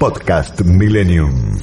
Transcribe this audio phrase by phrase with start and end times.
[0.00, 1.58] Podcast Millennium.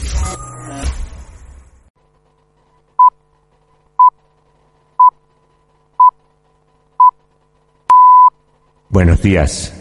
[8.90, 9.74] Buenos días.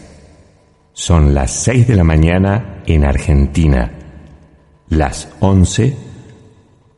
[0.91, 3.91] Son las 6 de la mañana en Argentina,
[4.89, 5.95] las 11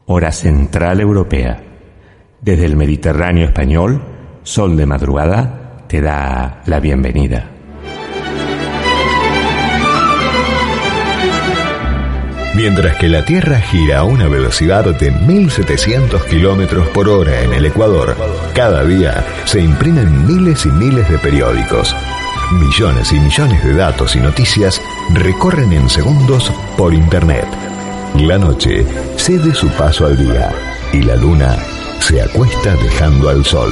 [0.05, 1.61] hora central europea.
[2.39, 4.01] Desde el Mediterráneo español,
[4.43, 7.58] Sol de Madrugada te da la bienvenida.
[12.59, 17.65] Mientras que la Tierra gira a una velocidad de 1700 kilómetros por hora en el
[17.65, 18.17] Ecuador,
[18.53, 21.95] cada día se imprimen miles y miles de periódicos.
[22.51, 24.81] Millones y millones de datos y noticias
[25.13, 27.47] recorren en segundos por Internet.
[28.15, 30.51] La noche cede su paso al día
[30.91, 31.55] y la luna
[32.01, 33.71] se acuesta dejando al sol.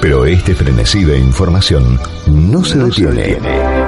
[0.00, 3.87] Pero este frenesí de información no se detiene.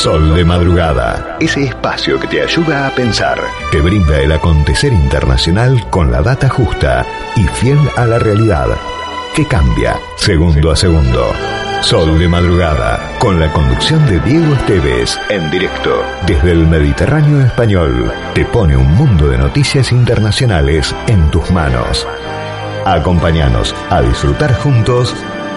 [0.00, 3.38] Sol de Madrugada, ese espacio que te ayuda a pensar,
[3.70, 7.04] te brinda el acontecer internacional con la data justa
[7.36, 8.68] y fiel a la realidad,
[9.36, 11.30] que cambia segundo a segundo.
[11.82, 18.10] Sol de Madrugada, con la conducción de Diego Esteves, en directo desde el Mediterráneo español,
[18.32, 22.08] te pone un mundo de noticias internacionales en tus manos.
[22.86, 25.14] Acompáñanos a disfrutar juntos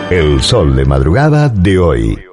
[0.09, 2.32] el Sol de Madrugada de hoy.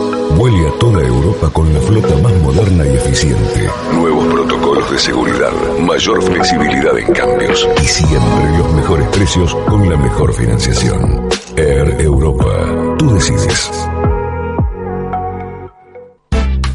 [0.37, 3.69] Vuele a toda Europa con la flota más moderna y eficiente.
[3.93, 9.97] Nuevos protocolos de seguridad, mayor flexibilidad en cambios y siempre los mejores precios con la
[9.97, 11.29] mejor financiación.
[11.57, 12.95] Air Europa.
[12.97, 13.71] Tú decides.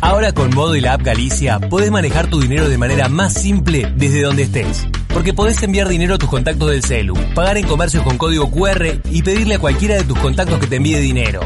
[0.01, 3.93] Ahora con Modo y la app Galicia podés manejar tu dinero de manera más simple
[3.97, 4.87] desde donde estés.
[5.13, 9.01] Porque podés enviar dinero a tus contactos del celu, pagar en comercios con código QR
[9.11, 11.41] y pedirle a cualquiera de tus contactos que te envíe dinero.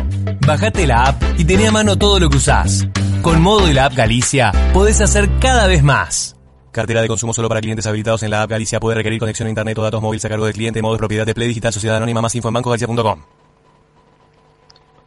[0.50, 2.88] Bajate la app y tené a mano todo lo que usás.
[3.22, 6.36] Con Modo y la app Galicia podés hacer cada vez más.
[6.72, 8.80] Cartera de consumo solo para clientes habilitados en la app Galicia.
[8.80, 10.82] Puede requerir conexión a internet o datos móviles a cargo del cliente.
[10.82, 12.20] Modo de propiedad de Play Digital Sociedad Anónima.
[12.20, 13.20] Más info en bancogalicia.com.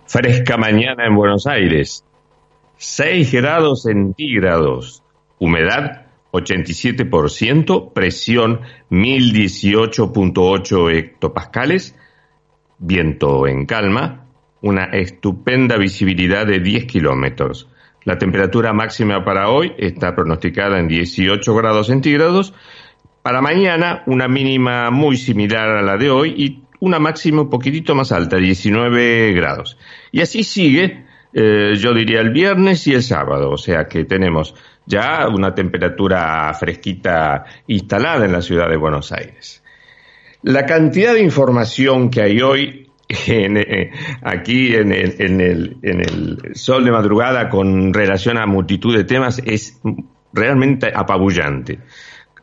[0.05, 2.05] Fresca mañana en Buenos Aires.
[2.77, 5.03] 6 grados centígrados.
[5.39, 7.91] Humedad 87%.
[7.91, 8.61] Presión
[8.91, 11.97] 1018.8 hectopascales.
[12.79, 14.22] Viento en calma.
[14.63, 17.69] Una estupenda visibilidad de 10 kilómetros.
[18.05, 22.53] La temperatura máxima para hoy está pronosticada en 18 grados centígrados.
[23.21, 27.93] Para mañana, una mínima muy similar a la de hoy y una máxima un poquitito
[27.93, 29.77] más alta, 19 grados.
[30.13, 33.51] Y así sigue, eh, yo diría, el viernes y el sábado.
[33.51, 39.61] O sea que tenemos ya una temperatura fresquita instalada en la ciudad de Buenos Aires.
[40.41, 42.82] La cantidad de información que hay hoy
[43.27, 43.91] en, eh,
[44.21, 49.03] aquí en el, en, el, en el sol de madrugada con relación a multitud de
[49.03, 49.79] temas es
[50.33, 51.79] realmente apabullante.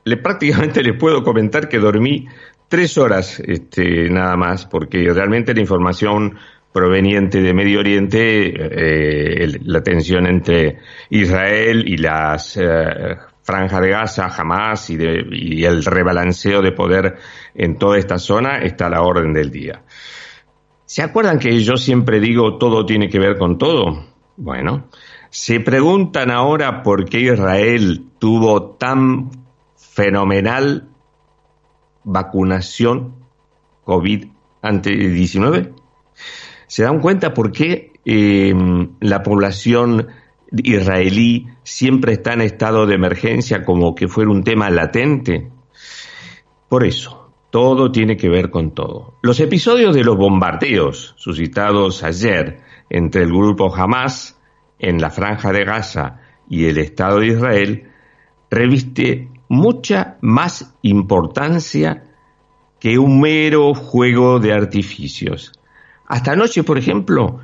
[0.04, 2.26] Le, prácticamente les puedo comentar que dormí
[2.68, 6.36] tres horas este, nada más, porque realmente la información
[6.72, 10.78] proveniente de Medio Oriente, eh, la tensión entre
[11.10, 17.16] Israel y las eh, franjas de Gaza, Hamas y, de- y el rebalanceo de poder
[17.56, 19.82] en toda esta zona está a la orden del día.
[20.90, 24.06] ¿Se acuerdan que yo siempre digo todo tiene que ver con todo?
[24.36, 24.88] Bueno,
[25.30, 29.30] se preguntan ahora por qué Israel tuvo tan
[29.76, 30.88] fenomenal
[32.02, 33.14] vacunación
[33.84, 34.26] COVID
[34.62, 35.72] ante 19.
[36.66, 38.52] ¿Se dan cuenta por qué eh,
[38.98, 40.08] la población
[40.50, 45.52] israelí siempre está en estado de emergencia como que fuera un tema latente?
[46.68, 47.19] Por eso,
[47.50, 49.14] todo tiene que ver con todo.
[49.22, 54.38] Los episodios de los bombardeos suscitados ayer entre el grupo Hamas
[54.78, 57.90] en la franja de Gaza y el Estado de Israel
[58.50, 62.04] reviste mucha más importancia
[62.78, 65.52] que un mero juego de artificios.
[66.06, 67.40] Hasta anoche, por ejemplo,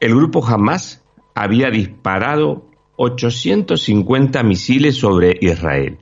[0.00, 1.04] el grupo Hamas
[1.34, 2.66] había disparado
[2.96, 5.98] 850 misiles sobre Israel.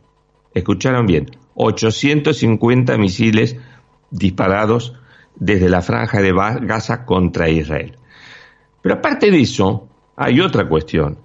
[0.54, 3.56] Escucharon bien, 850 misiles
[4.10, 4.94] disparados
[5.34, 6.32] desde la franja de
[6.62, 7.96] Gaza contra Israel.
[8.82, 11.18] Pero aparte de eso, hay otra cuestión,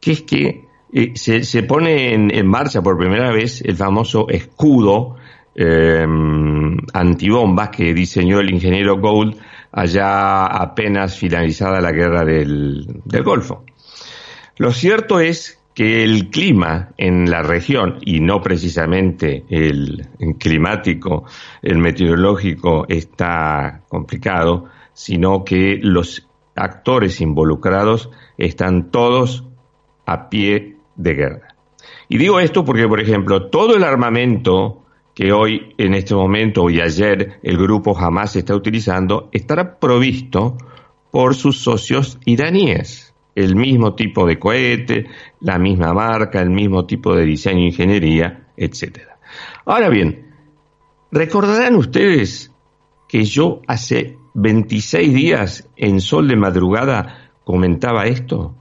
[0.00, 5.16] que es que eh, se, pone en, marcha por primera vez el famoso escudo
[5.54, 6.06] eh,
[6.92, 9.36] antibombas que diseñó el ingeniero Gould
[9.70, 13.64] allá apenas finalizada la guerra del, del Golfo.
[14.56, 20.08] Lo cierto es que el clima en la región, y no precisamente el,
[20.38, 21.24] climático,
[21.62, 29.46] el meteorológico, está complicado, sino que los actores involucrados están todos
[30.04, 31.56] a pie de guerra.
[32.08, 34.84] Y digo esto porque, por ejemplo, todo el armamento
[35.14, 40.56] que hoy, en este momento y ayer, el grupo Hamas está utilizando, estará provisto
[41.10, 43.11] por sus socios iraníes.
[43.34, 45.06] El mismo tipo de cohete,
[45.40, 49.00] la misma marca, el mismo tipo de diseño ingeniería, etc.
[49.64, 50.32] Ahora bien,
[51.10, 52.52] recordarán ustedes
[53.08, 58.54] que yo hace 26 días en Sol de Madrugada comentaba esto.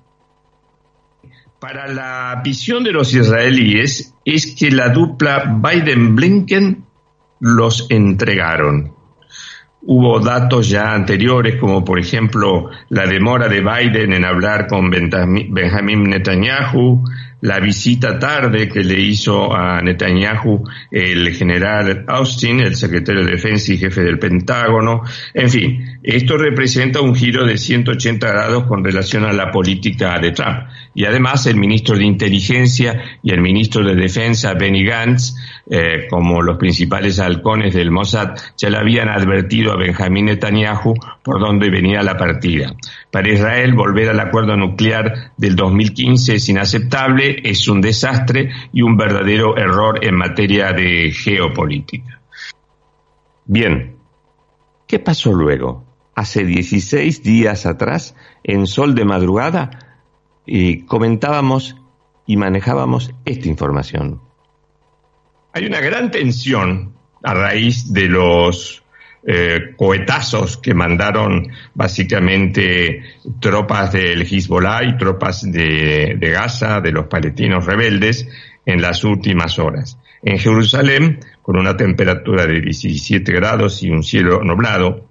[1.60, 6.86] Para la visión de los israelíes es que la dupla Biden-Blinken
[7.40, 8.91] los entregaron.
[9.84, 16.04] Hubo datos ya anteriores, como por ejemplo la demora de Biden en hablar con Benjamin
[16.04, 17.04] Netanyahu,
[17.42, 23.74] la visita tarde que le hizo a Netanyahu el general Austin, el secretario de Defensa
[23.74, 25.02] y jefe del Pentágono.
[25.34, 30.32] En fin, esto representa un giro de 180 grados con relación a la política de
[30.32, 30.68] Trump.
[30.94, 35.36] Y además el ministro de Inteligencia y el ministro de Defensa, Benny Gantz,
[35.70, 40.94] eh, como los principales halcones del Mossad, ya le habían advertido a Benjamin Netanyahu
[41.24, 42.76] por dónde venía la partida.
[43.12, 48.98] Para Israel, volver al acuerdo nuclear del 2015 es inaceptable, es un desastre y un
[48.98, 52.22] verdadero error en materia de geopolítica.
[53.46, 53.98] Bien,
[54.88, 55.86] ¿qué pasó luego?
[56.16, 60.00] Hace 16 días atrás, en Sol de Madrugada,
[60.46, 61.76] y comentábamos
[62.26, 64.22] y manejábamos esta información.
[65.54, 66.94] Hay una gran tensión
[67.24, 68.84] a raíz de los
[69.26, 73.04] eh, cohetazos que mandaron básicamente
[73.40, 78.28] tropas del Hezbollah y tropas de, de Gaza, de los palestinos rebeldes,
[78.66, 79.98] en las últimas horas.
[80.24, 85.08] En Jerusalén, con una temperatura de 17 grados y un cielo nublado,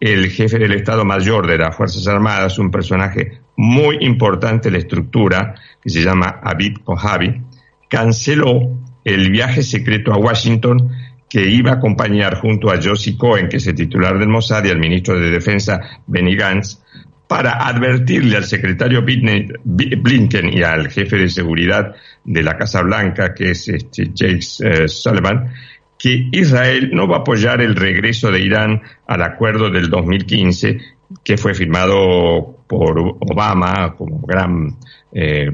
[0.00, 4.80] el jefe del Estado Mayor de las Fuerzas Armadas, un personaje muy importante en la
[4.80, 7.40] estructura, que se llama Abid Kojavi,
[7.88, 10.90] canceló el viaje secreto a Washington
[11.34, 14.70] que iba a acompañar junto a Josie Cohen, que es el titular del Mossad, y
[14.70, 16.80] al ministro de Defensa Benny Gantz,
[17.26, 23.50] para advertirle al secretario Blinken y al jefe de seguridad de la Casa Blanca, que
[23.50, 25.52] es este Jake eh, Sullivan,
[25.98, 30.78] que Israel no va a apoyar el regreso de Irán al acuerdo del 2015
[31.24, 34.76] que fue firmado por Obama como gran
[35.12, 35.50] eh,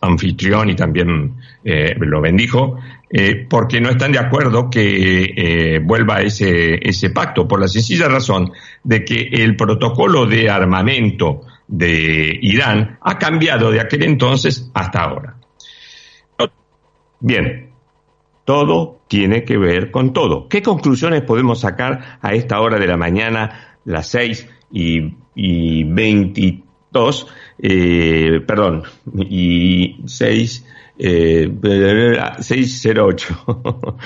[0.00, 2.78] anfitrión y también eh, lo bendijo,
[3.10, 8.08] eh, porque no están de acuerdo que eh, vuelva ese, ese pacto, por la sencilla
[8.08, 8.52] razón
[8.84, 15.36] de que el protocolo de armamento de Irán ha cambiado de aquel entonces hasta ahora.
[17.20, 17.70] Bien,
[18.44, 20.48] todo tiene que ver con todo.
[20.48, 27.26] ¿Qué conclusiones podemos sacar a esta hora de la mañana, las seis y, y 22,
[27.58, 28.84] eh, perdón,
[29.28, 30.66] y 6,
[30.98, 31.50] eh,
[32.38, 33.96] 608.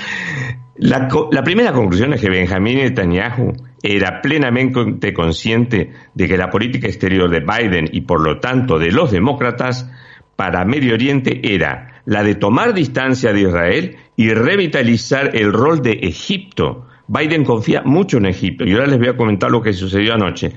[0.76, 6.86] la, la primera conclusión es que Benjamín Netanyahu era plenamente consciente de que la política
[6.86, 9.90] exterior de Biden y por lo tanto de los demócratas
[10.36, 15.92] para Medio Oriente era la de tomar distancia de Israel y revitalizar el rol de
[15.92, 20.14] Egipto Biden confía mucho en Egipto y ahora les voy a comentar lo que sucedió
[20.14, 20.52] anoche.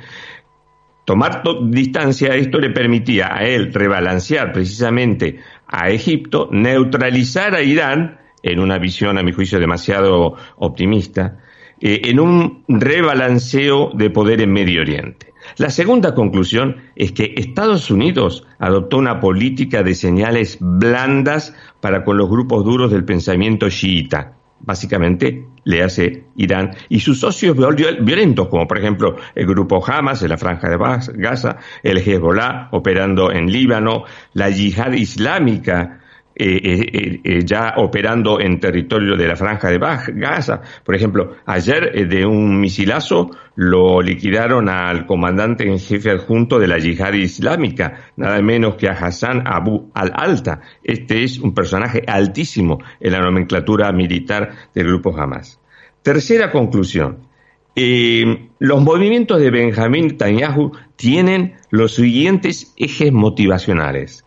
[1.03, 8.59] Tomar distancia esto le permitía a él rebalancear precisamente a Egipto, neutralizar a Irán, en
[8.59, 11.39] una visión a mi juicio demasiado optimista,
[11.81, 15.33] eh, en un rebalanceo de poder en Medio Oriente.
[15.57, 22.17] La segunda conclusión es que Estados Unidos adoptó una política de señales blandas para con
[22.17, 28.67] los grupos duros del pensamiento chiita básicamente le hace Irán y sus socios violentos, como
[28.67, 30.77] por ejemplo el grupo Hamas en la franja de
[31.15, 35.99] Gaza, el Hezbollah operando en Líbano, la yihad islámica
[36.37, 40.61] eh, eh, eh, ya operando en territorio de la franja de Gaza.
[40.83, 46.77] Por ejemplo, ayer de un misilazo lo liquidaron al comandante en jefe adjunto de la
[46.77, 50.59] yihad islámica, nada menos que a Hassan Abu al-Alta.
[50.83, 55.61] Este es un personaje altísimo en la nomenclatura militar del grupo Hamas.
[56.01, 57.29] Tercera conclusión.
[57.75, 64.25] los movimientos de Benjamín Netanyahu tienen los siguientes ejes motivacionales.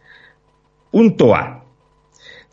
[0.90, 1.67] Punto A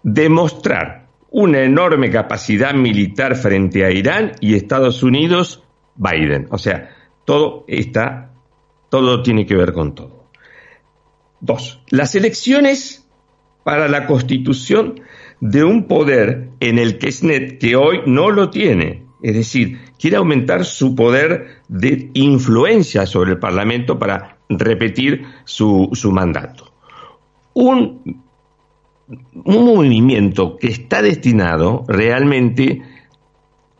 [0.05, 5.63] demostrar una enorme capacidad militar frente a Irán y Estados Unidos,
[5.95, 6.47] Biden.
[6.51, 6.95] O sea,
[7.25, 8.31] todo está,
[8.89, 10.29] todo tiene que ver con todo.
[11.41, 13.09] Dos, las elecciones
[13.63, 15.01] para la constitución
[15.41, 20.17] de un poder en el que SNET, que hoy no lo tiene, es decir, quiere
[20.17, 26.71] aumentar su poder de influencia sobre el Parlamento para repetir su, su mandato.
[27.55, 28.24] Un
[29.07, 32.81] un movimiento que está destinado realmente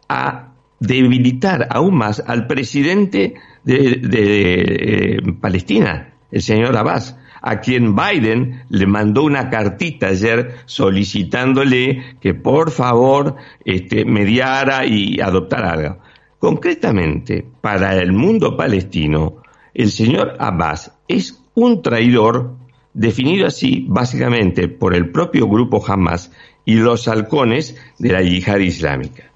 [0.07, 8.63] a debilitar aún más al presidente de, eh, Palestina, el señor Abbas, a quien Biden
[8.69, 15.97] le mandó una cartita ayer solicitándole que por favor este, mediara y adoptara algo.
[16.39, 19.37] Concretamente, para el mundo palestino,
[19.73, 22.55] el señor Abbas es un traidor
[22.95, 26.31] definido así básicamente por el propio grupo Hamas
[26.63, 29.31] y los halcones de la yihad islámica.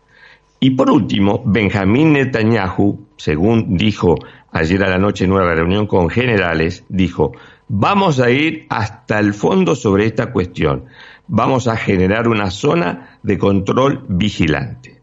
[0.59, 4.15] Y por último, Benjamín Netanyahu, según dijo
[4.51, 7.33] ayer a la noche en una reunión con generales, dijo,
[7.67, 10.85] vamos a ir hasta el fondo sobre esta cuestión,
[11.27, 15.01] vamos a generar una zona de control vigilante.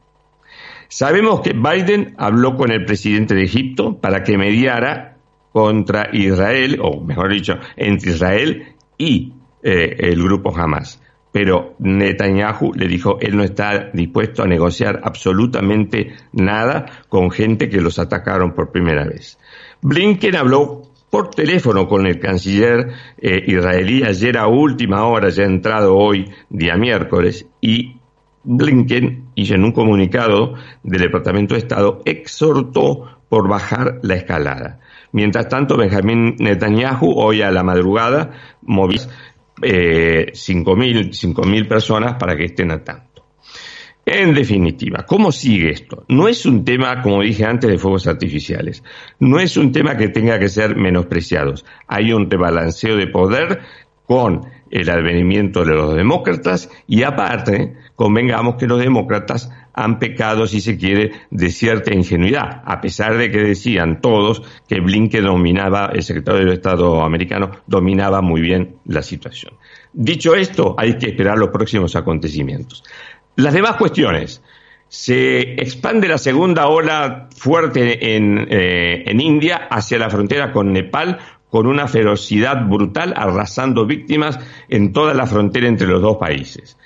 [0.89, 5.16] Sabemos que Biden habló con el presidente de Egipto para que mediara
[5.57, 9.33] contra Israel, o mejor dicho, entre Israel y
[9.63, 11.01] eh, el grupo Hamas.
[11.33, 17.81] Pero Netanyahu le dijo, él no está dispuesto a negociar absolutamente nada con gente que
[17.81, 19.39] los atacaron por primera vez.
[19.81, 25.97] Blinken habló por teléfono con el canciller eh, israelí ayer a última hora, ya entrado
[25.97, 27.97] hoy, día miércoles, y
[28.45, 34.81] Blinken hizo en un comunicado del Departamento de Estado, exhortó por bajar la escalada.
[35.17, 39.01] Mientras tanto, Benjamín Netanyahu, hoy a la madrugada, movió
[39.63, 43.25] eh, 5.000 personas para que estén a tanto.
[44.05, 46.05] En definitiva, ¿cómo sigue esto?
[46.09, 48.85] No es un tema, como dije antes, de fuegos artificiales.
[49.19, 51.65] No es un tema que tenga que ser menospreciados.
[51.89, 53.61] Hay un rebalanceo de poder
[54.05, 60.61] con el advenimiento de los demócratas y aparte, convengamos que los demócratas han pecado, si
[60.63, 66.03] se quiere, de cierta ingenuidad, a pesar de que decían todos que Blinken dominaba, el
[66.03, 69.53] secretario de Estado americano, dominaba muy bien la situación.
[69.93, 72.83] Dicho esto, hay que esperar los próximos acontecimientos.
[73.37, 74.43] Las demás cuestiones.
[74.89, 81.19] Se expande la segunda ola fuerte en, eh, en India hacia la frontera con Nepal
[81.51, 86.77] con una ferocidad brutal, arrasando víctimas en toda la frontera entre los dos países.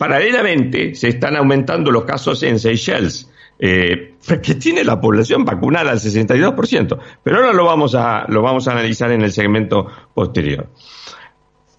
[0.00, 5.98] Paralelamente, se están aumentando los casos en Seychelles, eh, que tiene la población vacunada al
[5.98, 10.68] 62%, pero ahora lo vamos, a, lo vamos a analizar en el segmento posterior.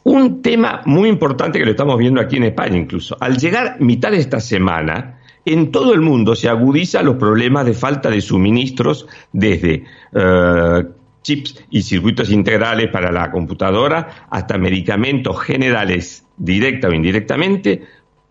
[0.04, 3.18] Un tema muy importante que lo estamos viendo aquí en España incluso.
[3.20, 7.74] Al llegar mitad de esta semana, en todo el mundo se agudizan los problemas de
[7.74, 10.84] falta de suministros desde eh,
[11.24, 17.84] chips y circuitos integrales para la computadora hasta medicamentos generales directa o indirectamente,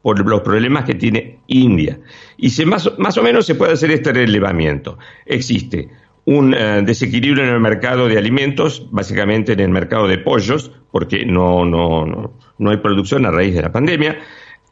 [0.03, 1.99] por los problemas que tiene India.
[2.37, 4.99] Y se, más, más o menos se puede hacer este relevamiento.
[5.27, 5.89] Existe
[6.25, 11.25] un eh, desequilibrio en el mercado de alimentos, básicamente en el mercado de pollos, porque
[11.25, 14.19] no, no, no, no hay producción a raíz de la pandemia.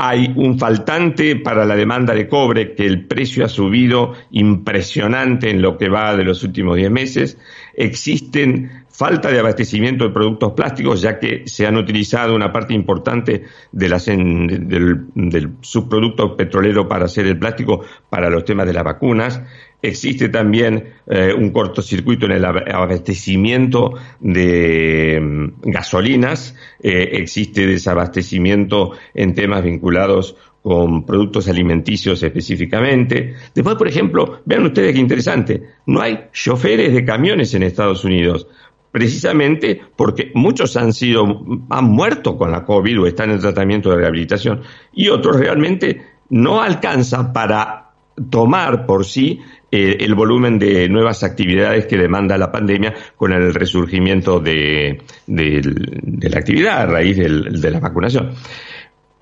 [0.01, 5.61] Hay un faltante para la demanda de cobre, que el precio ha subido impresionante en
[5.61, 7.39] lo que va de los últimos 10 meses.
[7.81, 13.45] Existen falta de abastecimiento de productos plásticos, ya que se han utilizado una parte importante
[13.71, 19.41] de las, del, subproducto petrolero para hacer el plástico para los temas de las vacunas.
[19.81, 29.35] Existe también eh, un cortocircuito en el abastecimiento de mm, gasolinas, eh, existe desabastecimiento en
[29.35, 33.35] temas vinculados con productos alimenticios específicamente.
[33.55, 38.49] Después, por ejemplo, vean ustedes qué interesante, no hay choferes de camiones en Estados Unidos
[38.91, 41.25] precisamente porque muchos han sido,
[41.71, 46.61] han muerto con la COVID o están en tratamiento de rehabilitación y otros realmente no
[46.61, 47.88] alcanza para
[48.31, 53.53] tomar por sí eh, el volumen de nuevas actividades que demanda la pandemia con el
[53.53, 58.31] resurgimiento de, la actividad a raíz de la vacunación.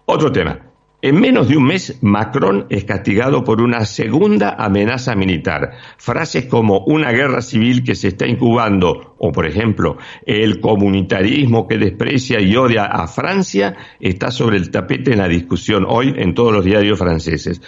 [0.04, 0.60] Otro tema.
[1.02, 5.72] En menos de un mes, Macron es castigado por una segunda amenaza militar.
[5.98, 11.78] Frases como una guerra civil que se está incubando o, por ejemplo, el comunitarismo que
[11.78, 16.52] desprecia y odia a Francia está sobre el tapete en la discusión hoy en todos
[16.52, 17.60] los diarios franceses.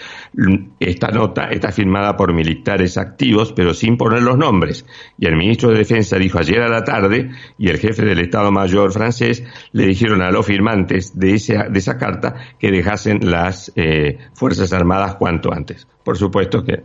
[0.78, 4.84] Esta nota está firmada por militares activos, pero sin poner los nombres.
[5.18, 8.52] Y el ministro de Defensa dijo ayer a la tarde, y el jefe del Estado
[8.52, 13.72] Mayor francés le dijeron a los firmantes de esa, de esa carta que dejasen las
[13.76, 15.86] eh, Fuerzas Armadas cuanto antes.
[16.04, 16.82] Por supuesto que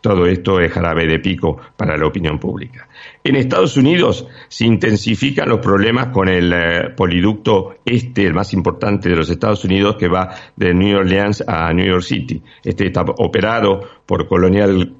[0.00, 2.88] todo esto es jarabe de pico para la opinión pública.
[3.22, 9.08] En Estados Unidos se intensifican los problemas con el eh, poliducto este, el más importante
[9.08, 12.42] de los Estados Unidos, que va de New Orleans a New York City.
[12.62, 14.94] Este está operado por Colonial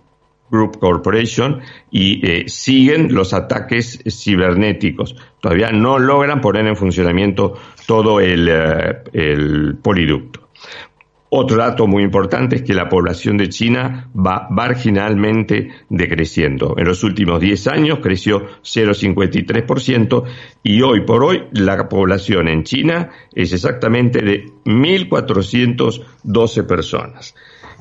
[0.51, 5.17] Group Corporation y eh, siguen los ataques cibernéticos.
[5.41, 7.55] Todavía no logran poner en funcionamiento
[7.87, 10.47] todo el poliducto.
[11.29, 16.77] Otro dato muy importante es que la población de China va marginalmente decreciendo.
[16.79, 20.23] En los últimos 10 años creció 0,53%
[20.63, 27.35] y hoy por hoy la población en China es exactamente de 1.412 personas.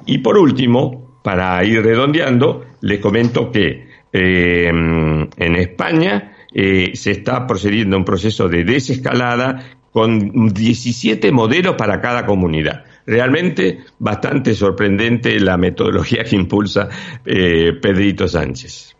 [0.07, 7.45] Y por último, para ir redondeando, les comento que eh, en España eh, se está
[7.45, 12.85] procediendo a un proceso de desescalada con 17 modelos para cada comunidad.
[13.05, 16.89] Realmente bastante sorprendente la metodología que impulsa
[17.25, 18.95] eh, Pedrito Sánchez.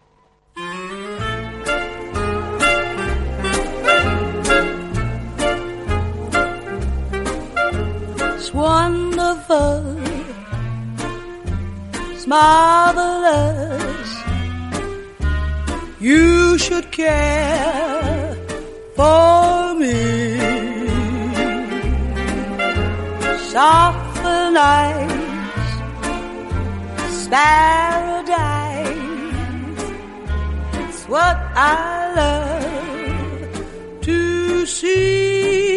[8.54, 9.98] Wonderful,
[12.16, 12.28] it's.
[16.00, 18.38] You should care
[18.96, 20.45] for me.
[23.56, 25.78] Softer nights,
[27.30, 28.34] paradise.
[30.82, 35.75] It's what I love to see.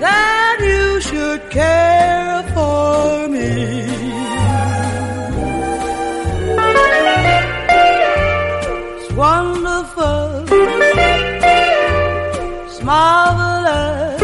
[0.00, 3.50] That you should care for me.
[8.96, 10.44] It's wonderful,
[12.66, 14.22] it's marvelous.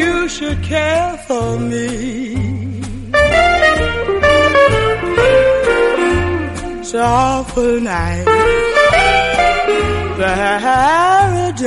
[0.00, 2.31] You should care for me.
[6.92, 8.26] It's awful night,
[10.18, 11.62] paradise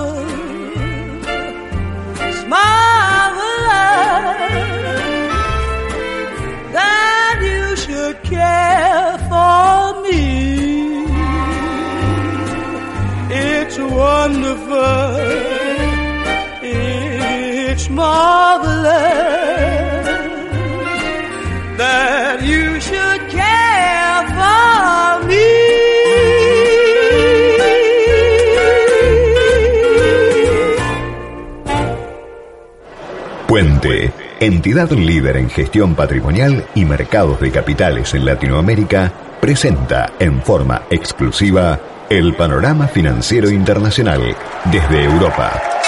[33.48, 40.84] Puente entidad líder en gestión patrimonial y mercados de capitales en Latinoamérica, presenta en forma
[40.90, 44.36] exclusiva el panorama financiero internacional
[44.72, 45.81] desde Europa.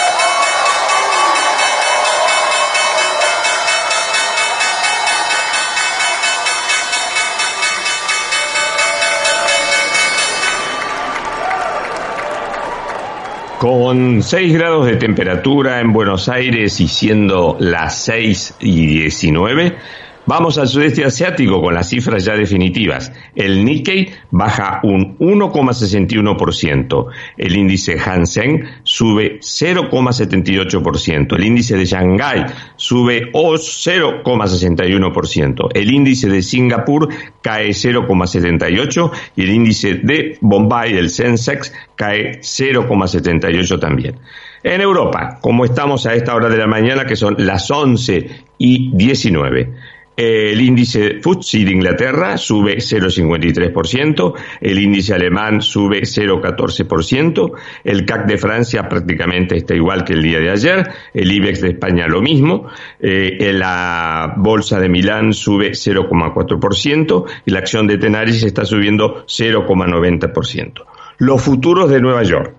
[13.64, 19.78] Con 6 grados de temperatura en Buenos Aires y siendo las 6 y 19,
[20.26, 23.12] Vamos al sudeste asiático con las cifras ya definitivas.
[23.36, 27.08] El Nikkei baja un 1,61%.
[27.36, 31.36] El índice Hansen sube 0,78%.
[31.36, 32.46] El índice de Shanghái
[32.78, 35.70] sube 0,61%.
[35.74, 37.10] El índice de Singapur
[37.42, 44.22] cae 0,78% y el índice de Bombay, el Sensex, cae 0,78 también.
[44.64, 48.96] En Europa, como estamos a esta hora de la mañana, que son las 11 y
[48.96, 49.74] 19,
[50.16, 57.52] el índice FTSE de Inglaterra sube 0,53%, el índice alemán sube 0,14%,
[57.84, 61.70] el CAC de Francia prácticamente está igual que el día de ayer, el IBEX de
[61.70, 62.68] España lo mismo,
[63.00, 70.86] eh, la bolsa de Milán sube 0,4% y la acción de Tenaris está subiendo 0,90%.
[71.20, 72.56] Los futuros de Nueva York,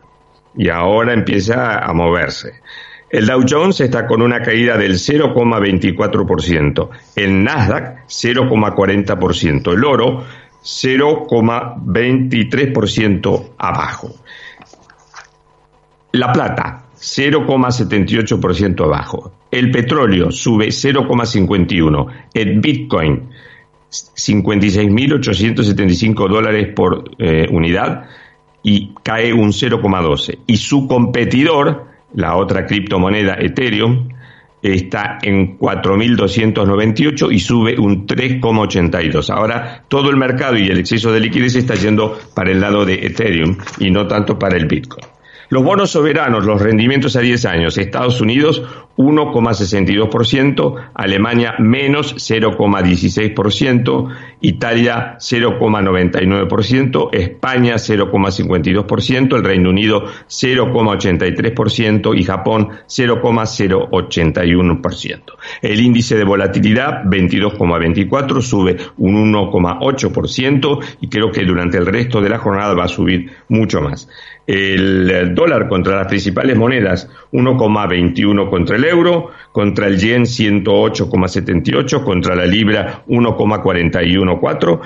[0.56, 2.60] y ahora empieza a moverse.
[3.14, 10.24] El Dow Jones está con una caída del 0,24%, el Nasdaq 0,40%, el oro
[10.60, 14.16] 0,23% abajo.
[16.10, 19.34] La plata 0,78% abajo.
[19.48, 22.06] El petróleo sube 0,51%.
[22.34, 23.28] El Bitcoin
[23.90, 28.08] 56.875 dólares por eh, unidad
[28.64, 30.38] y cae un 0,12.
[30.48, 34.08] Y su competidor la otra criptomoneda Ethereum,
[34.62, 39.30] está en 4.298 y sube un 3,82.
[39.30, 42.94] Ahora todo el mercado y el exceso de liquidez está yendo para el lado de
[42.94, 45.13] Ethereum y no tanto para el Bitcoin.
[45.48, 48.62] Los bonos soberanos, los rendimientos a 10 años, Estados Unidos
[48.96, 54.08] 1,62%, Alemania menos 0,16%,
[54.40, 65.22] Italia 0,99%, España 0,52%, el Reino Unido 0,83% y Japón 0,081%.
[65.62, 72.28] El índice de volatilidad 22,24 sube un 1,8% y creo que durante el resto de
[72.28, 74.08] la jornada va a subir mucho más
[74.46, 82.34] el dólar contra las principales monedas 1,21 contra el euro, contra el yen 108,78, contra
[82.36, 84.78] la libra 1,414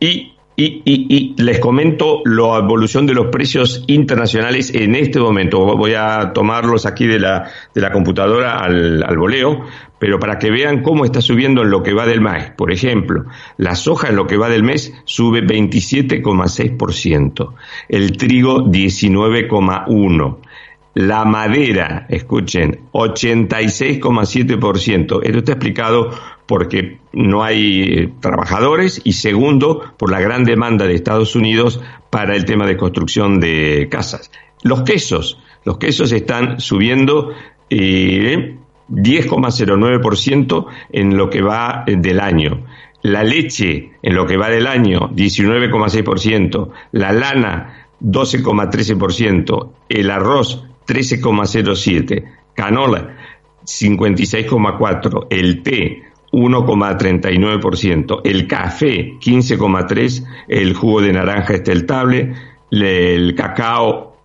[0.00, 5.76] y y, y, y, les comento la evolución de los precios internacionales en este momento.
[5.76, 9.66] Voy a tomarlos aquí de la, de la computadora al, al voleo,
[9.98, 12.52] pero para que vean cómo está subiendo en lo que va del mes.
[12.56, 13.26] Por ejemplo,
[13.58, 17.52] la soja en lo que va del mes sube 27,6%,
[17.88, 20.38] el trigo 19,1%.
[20.94, 25.20] La madera, escuchen, 86,7%.
[25.22, 26.10] Esto está explicado
[26.46, 31.80] porque no hay eh, trabajadores y segundo, por la gran demanda de Estados Unidos
[32.10, 34.30] para el tema de construcción de casas.
[34.62, 37.32] Los quesos, los quesos están subiendo
[37.68, 38.56] eh,
[38.88, 42.64] 10,09% en lo que va eh, del año.
[43.02, 46.70] La leche en lo que va del año, 19,6%.
[46.92, 49.70] La lana, 12,13%.
[49.88, 52.24] El arroz, 13,07%.
[52.54, 53.16] Canola,
[53.64, 55.26] 56,4%.
[55.30, 56.02] El té,
[56.36, 62.34] 1,39%, el café 15,3%, el jugo de naranja está estable,
[62.70, 64.16] el cacao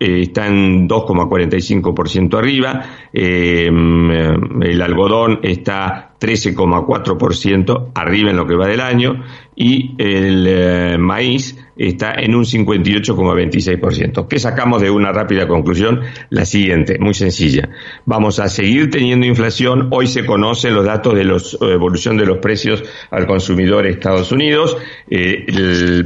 [0.00, 8.66] eh, está en 2,45% arriba, eh, el algodón está 13,4% arriba en lo que va
[8.66, 9.24] del año
[9.56, 14.28] y el eh, maíz está en un 58,26%.
[14.28, 16.00] ¿Qué sacamos de una rápida conclusión?
[16.28, 17.68] La siguiente, muy sencilla.
[18.04, 19.88] Vamos a seguir teniendo inflación.
[19.90, 23.92] Hoy se conocen los datos de la eh, evolución de los precios al consumidor en
[23.92, 24.76] Estados Unidos.
[25.10, 25.46] Eh,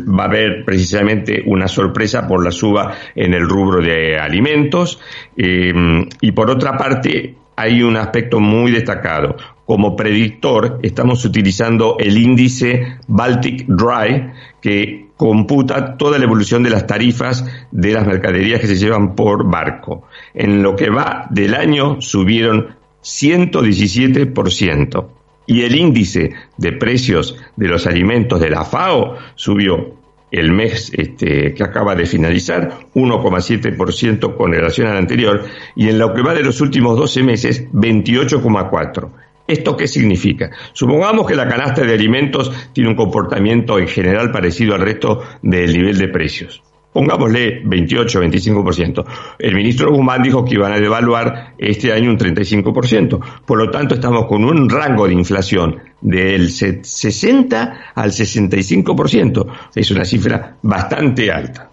[0.06, 5.00] va a haber precisamente una sorpresa por la suba en el rubro de alimentos.
[5.36, 12.98] y por otra parte, hay un aspecto muy destacado como predictor estamos utilizando el índice
[13.08, 18.76] Baltic Dry que computa toda la evolución de las tarifas de las mercaderías que se
[18.76, 20.02] llevan por barco.
[20.34, 25.06] En lo que va del año subieron 117%
[25.46, 31.54] y el índice de precios de los alimentos de la FAO subió el mes este,
[31.54, 35.44] que acaba de finalizar, 1,7% con relación al anterior,
[35.76, 39.10] y en lo que va de los últimos 12 meses, 28,4%.
[39.46, 40.50] ¿Esto qué significa?
[40.72, 45.72] Supongamos que la canasta de alimentos tiene un comportamiento en general parecido al resto del
[45.72, 46.62] nivel de precios.
[46.94, 49.04] Pongámosle 28, 25%.
[49.40, 53.20] El ministro Guzmán dijo que iban a devaluar este año un 35%.
[53.44, 59.46] Por lo tanto, estamos con un rango de inflación del 60 al 65%.
[59.74, 61.70] Es una cifra bastante alta.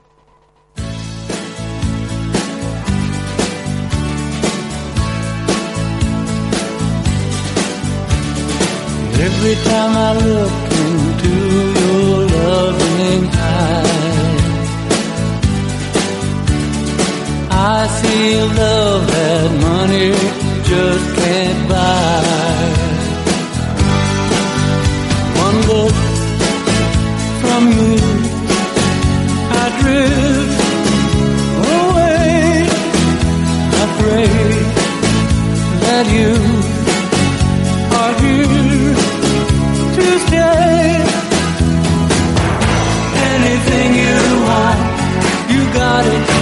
[9.23, 11.33] Every time I look into
[11.79, 14.41] your loving eyes,
[17.51, 20.09] I see love that money
[20.71, 22.61] just can't buy.
[25.45, 25.97] One look
[27.41, 27.97] from you,
[29.61, 30.59] I drift
[31.77, 32.65] away.
[33.81, 34.29] I pray
[35.85, 36.60] that you
[46.03, 46.40] you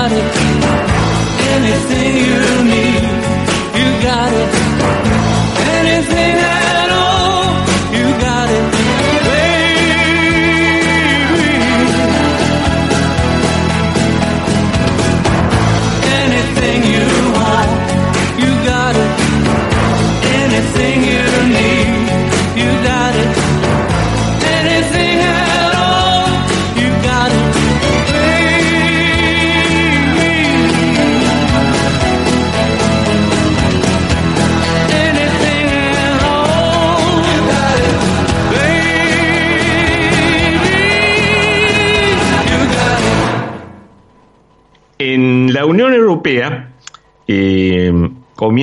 [0.00, 0.24] you got it.
[1.52, 2.49] Anything you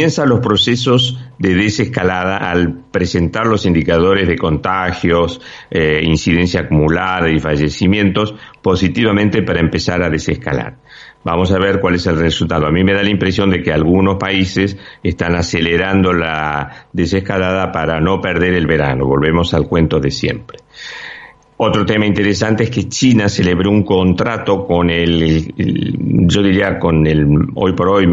[0.07, 7.39] comienzan los procesos de desescalada al presentar los indicadores de contagios, eh, incidencia acumulada y
[7.39, 10.77] fallecimientos positivamente para empezar a desescalar.
[11.25, 12.67] Vamos a ver cuál es el resultado.
[12.67, 17.99] A mí me da la impresión de que algunos países están acelerando la desescalada para
[17.99, 19.05] no perder el verano.
[19.05, 20.59] Volvemos al cuento de siempre.
[21.59, 27.25] Otro tema interesante es que China celebró un contrato con el, yo diría, con el
[27.55, 28.07] hoy por hoy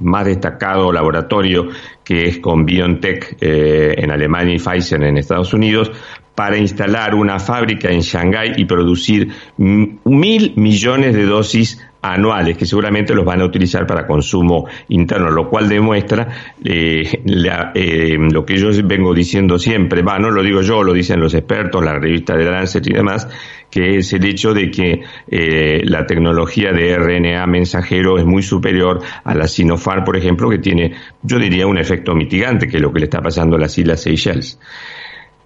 [0.00, 1.68] más destacado laboratorio
[2.04, 5.90] que es con BioNTech eh, en Alemania y Pfizer en Estados Unidos
[6.34, 13.14] para instalar una fábrica en Shanghái y producir mil millones de dosis anuales que seguramente
[13.14, 16.28] los van a utilizar para consumo interno, lo cual demuestra
[16.64, 20.92] eh, la- eh, lo que yo vengo diciendo siempre, va, no lo digo yo, lo
[20.92, 23.28] dicen los expertos, la revista de Lancet y demás,
[23.70, 29.00] que es el hecho de que eh, la tecnología de RNA mensajero es muy superior
[29.24, 32.92] a la Sinopharm, por ejemplo, que tiene, yo diría, un efecto mitigante, que es lo
[32.92, 34.58] que le está pasando a las Islas Seychelles.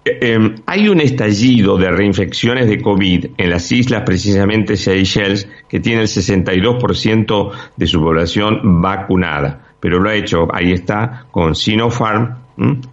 [0.07, 5.79] Eh, eh, hay un estallido de reinfecciones de COVID en las islas, precisamente Seychelles, que
[5.79, 12.35] tiene el 62% de su población vacunada, pero lo ha hecho, ahí está, con Sinopharm.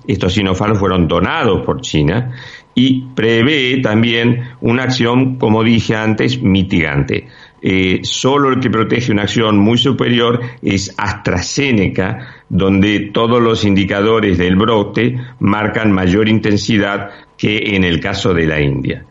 [0.07, 2.33] Estos Sinopharm fueron donados por China
[2.75, 7.29] y prevé también una acción, como dije antes, mitigante.
[7.65, 14.37] Eh, solo el que protege una acción muy superior es AstraZeneca, donde todos los indicadores
[14.37, 19.05] del brote marcan mayor intensidad que en el caso de la India.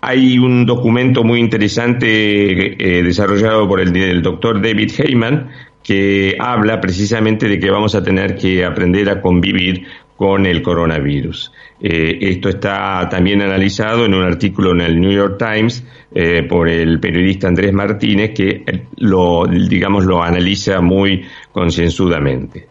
[0.00, 5.50] Hay un documento muy interesante eh, desarrollado por el, el doctor David Heyman
[5.82, 9.84] que habla precisamente de que vamos a tener que aprender a convivir
[10.16, 11.52] con el coronavirus.
[11.80, 16.68] Eh, esto está también analizado en un artículo en el New York Times eh, por
[16.68, 18.64] el periodista Andrés Martínez que
[18.96, 22.68] lo, digamos, lo analiza muy concienzudamente.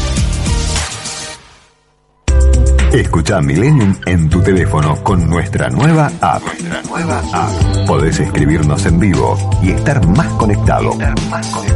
[2.92, 6.42] Escucha Millennium en tu teléfono con nuestra nueva app.
[6.88, 7.86] nueva app.
[7.86, 10.96] Podés escribirnos en vivo y estar más conectado,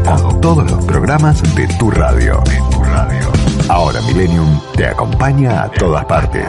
[0.05, 2.43] con todos los programas de tu radio.
[3.69, 6.49] Ahora Millennium te acompaña a todas partes.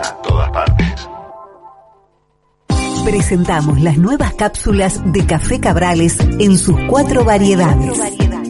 [3.04, 8.00] Presentamos las nuevas cápsulas de Café Cabrales en sus cuatro variedades.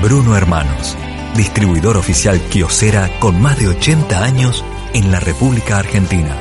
[0.00, 0.96] Bruno Hermanos,
[1.36, 4.64] distribuidor oficial Kiosera con más de 80 años
[4.94, 6.36] en la República Argentina.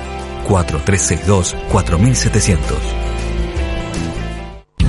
[0.48, 2.60] 4362-4700.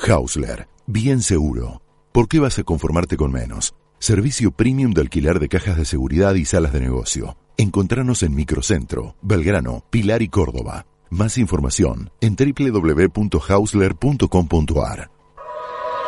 [0.08, 1.82] Hausler, bien seguro.
[2.12, 3.74] ¿Por qué vas a conformarte con menos?
[4.00, 7.38] Servicio premium de alquiler de cajas de seguridad y salas de negocio.
[7.58, 10.88] Encontranos en Microcentro, Belgrano, Pilar y Córdoba.
[11.12, 15.21] Más información en www.hausler.com.ar.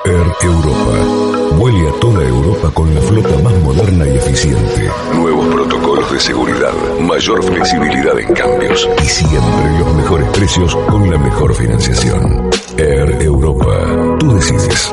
[0.06, 1.56] Air Europa.
[1.56, 4.90] Vuele a toda Europa con la flota más moderna y eficiente.
[5.14, 11.18] Nuevos protocolos de seguridad, mayor flexibilidad en cambios y siempre los mejores precios con la
[11.18, 12.50] mejor financiación.
[12.78, 14.18] Air Europa.
[14.20, 14.92] Tú decides.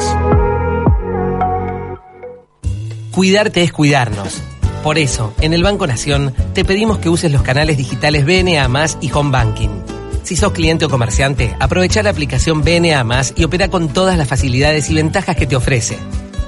[3.11, 4.41] Cuidarte es cuidarnos.
[4.85, 8.69] Por eso, en el Banco Nación te pedimos que uses los canales digitales BNA
[9.01, 10.00] y Home Banking.
[10.23, 14.29] Si sos cliente o comerciante, aprovecha la aplicación BNA Más y opera con todas las
[14.29, 15.99] facilidades y ventajas que te ofrece.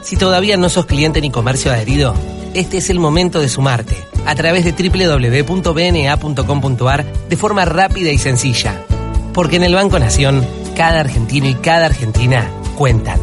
[0.03, 2.15] Si todavía no sos cliente ni comercio adherido,
[2.55, 8.85] este es el momento de sumarte a través de www.bna.com.ar de forma rápida y sencilla.
[9.33, 13.19] Porque en el Banco Nación, cada argentino y cada argentina cuentan.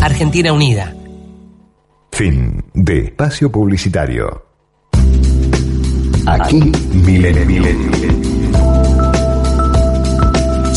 [0.00, 0.94] Argentina Unida.
[2.12, 4.44] Fin de espacio publicitario.
[6.26, 6.60] Aquí
[6.92, 7.64] Milenio.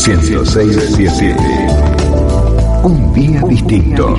[0.06, 0.40] Milenio.
[0.44, 4.16] 106.7 Un día distinto.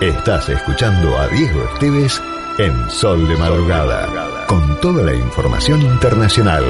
[0.00, 2.22] Estás escuchando a Diego Esteves
[2.58, 6.64] en Sol de Madrugada, con toda la información internacional,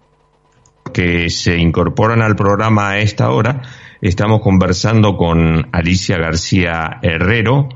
[0.92, 3.62] que se incorporan al programa a esta hora,
[4.00, 7.68] estamos conversando con Alicia García Herrero,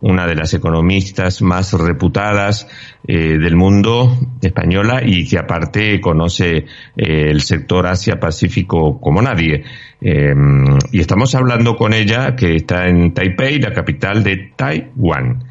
[0.00, 2.68] una de las economistas más reputadas
[3.06, 6.64] eh, del mundo española y que aparte conoce eh,
[6.96, 9.64] el sector Asia-Pacífico como nadie.
[10.00, 10.34] Eh,
[10.92, 15.44] y estamos hablando con ella que está en Taipei, la capital de Taiwán.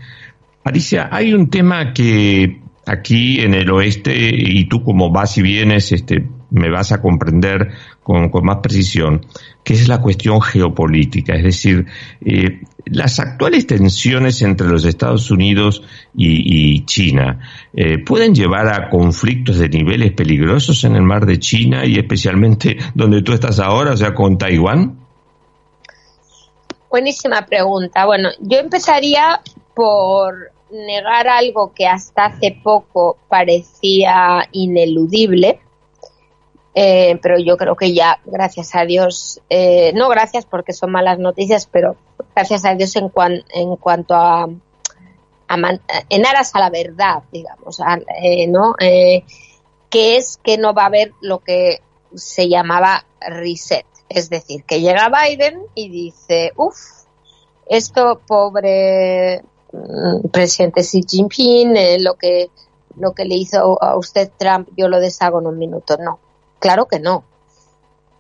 [0.64, 5.92] Alicia, hay un tema que aquí en el oeste, y tú como vas y vienes,
[5.92, 6.24] este,
[6.56, 9.26] me vas a comprender con, más precisión,
[9.64, 11.86] que es la cuestión geopolítica, es decir,
[12.22, 15.84] eh, las actuales tensiones entre los Estados Unidos
[16.16, 17.40] y, China
[17.74, 22.78] eh, pueden llevar a conflictos de niveles peligrosos en el mar de China y especialmente
[22.94, 25.00] donde tú estás ahora, o sea, con Taiwán.
[26.90, 28.06] Buenísima pregunta.
[28.06, 29.42] Bueno, yo empezaría
[29.74, 35.60] por negar algo que hasta hace poco parecía ineludible,
[36.78, 41.20] eh, pero yo creo que ya, gracias a Dios, eh, no gracias porque son malas
[41.20, 41.96] noticias, pero
[42.36, 43.10] gracias a Dios en,
[43.54, 44.50] en cuanto a,
[46.10, 47.80] en aras a la verdad, digamos,
[48.22, 48.76] eh, ¿no?
[48.78, 51.80] que es que no va a haber lo que
[52.14, 56.76] se llamaba reset, es decir, que llega Biden y dice, uff,
[57.68, 62.50] esto pobre mm, presidente Xi Jinping, lo que
[62.98, 65.98] lo que le hizo a usted Trump, yo lo deshago en un minuto.
[65.98, 66.20] No,
[66.60, 67.26] Claro que no.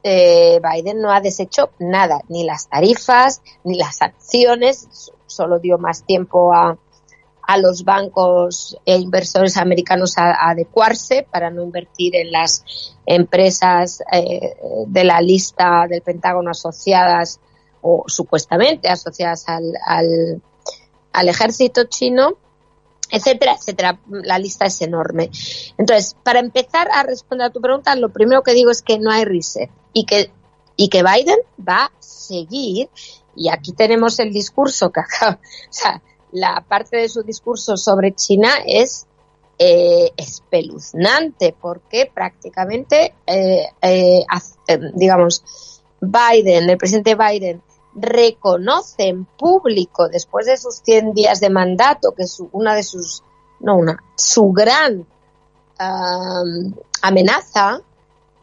[0.04, 6.04] Eh, Biden no ha deshecho nada, ni las tarifas, ni las acciones, solo dio más
[6.04, 6.78] tiempo a,
[7.58, 12.64] los bancos e inversores americanos a, adecuarse para no invertir en las
[13.06, 14.56] empresas eh,
[14.88, 17.40] de la lista del Pentágono asociadas
[17.82, 19.74] o supuestamente asociadas al,
[21.14, 22.38] al ejército chino
[23.10, 24.00] etcétera, etcétera.
[24.10, 25.30] La lista es enorme.
[25.78, 29.12] Entonces, para empezar a responder a tu pregunta, lo primero que digo es que no
[29.12, 30.32] hay reset y que,
[30.76, 32.90] y que Biden va a seguir.
[33.36, 36.02] Y aquí tenemos el discurso que acaba, o sea,
[36.32, 39.08] la parte de su discurso sobre China es
[39.58, 44.26] eh, espeluznante porque prácticamente, eh, eh,
[44.96, 47.62] digamos, Biden, el presidente Biden,
[47.96, 53.24] reconoce en público después de sus 100 días de mandato que su, una de sus,
[53.60, 55.06] no una, su gran
[57.02, 57.82] amenaza,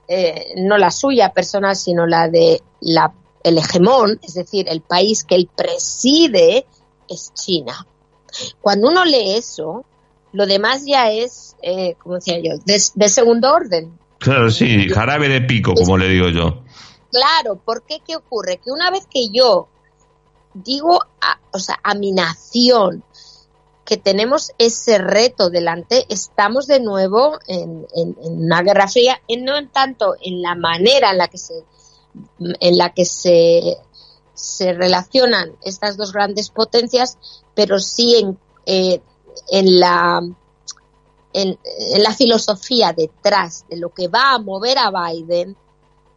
[0.08, 5.24] eh, no la suya personal, sino la de la, el hegemón, es decir, el país
[5.24, 6.66] que él preside,
[7.08, 7.86] es China.
[8.60, 9.84] Cuando uno lee eso,
[10.32, 13.98] lo demás ya es, eh, como decía yo, de, de segundo orden.
[14.18, 16.61] Claro, sí, jarabe de pico, como le digo yo.
[17.12, 18.00] Claro, ¿por qué?
[18.00, 18.56] ¿Qué ocurre?
[18.56, 19.68] Que una vez que yo
[20.54, 23.04] digo, a, o sea, a mi nación,
[23.84, 27.86] que tenemos ese reto delante, estamos de nuevo en,
[28.22, 31.64] una guerra fría, en, no en tanto en la manera en la que se,
[32.60, 33.76] en la que se,
[34.32, 37.18] se relacionan estas dos grandes potencias,
[37.54, 39.02] pero sí en, eh,
[39.50, 40.22] en la
[41.32, 41.58] en,
[41.98, 45.56] la filosofía detrás de lo que va a mover a Biden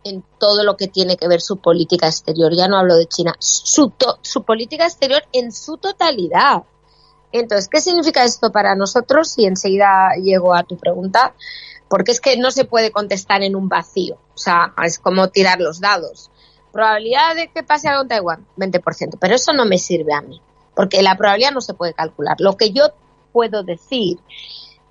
[0.06, 2.53] en todo lo que tiene que ver su política exterior.
[2.56, 3.91] Ya no hablo de China, su,
[4.22, 6.64] su política exterior en su totalidad.
[7.32, 9.34] Entonces, ¿qué significa esto para nosotros?
[9.38, 11.34] Y enseguida llego a tu pregunta,
[11.89, 14.16] porque es que no se puede contestar en un vacío.
[14.36, 16.30] O sea, es como tirar los dados.
[16.72, 19.18] Probabilidad de que pase algo en Taiwán, 20%.
[19.20, 20.39] Pero eso no me sirve a mí,
[20.76, 22.36] porque la probabilidad no se puede calcular.
[22.39, 22.93] Lo que yo
[23.34, 24.20] puedo decir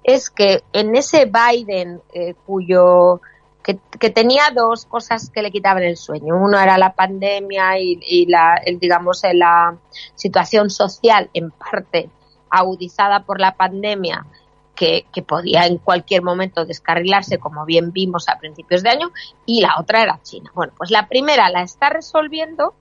[0.02, 3.20] es que en ese Biden eh, cuyo
[3.64, 6.36] que, tenía dos cosas que le quitaban el sueño.
[6.36, 9.76] Uno era la pandemia y, la, digamos, la
[10.14, 12.10] situación social, en parte
[12.50, 14.26] agudizada por la pandemia,
[14.74, 19.12] que, que, podía en cualquier momento descarrilarse, como bien vimos a principios de año,
[19.46, 20.50] y la otra era China.
[20.54, 22.74] Bueno, pues la primera la está resolviendo,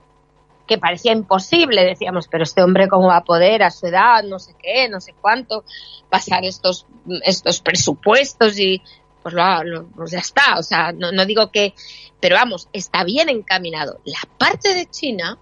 [0.66, 4.38] que parecía imposible, decíamos, pero este hombre cómo va a poder a su edad, no
[4.38, 5.64] sé qué, no sé cuánto,
[6.10, 6.86] pasar estos,
[7.24, 8.82] estos presupuestos y
[9.24, 10.58] pues, lo, pues ya está.
[10.58, 11.74] O sea, no, no digo que,
[12.20, 14.00] pero vamos, está bien encaminado.
[14.04, 15.38] La parte de China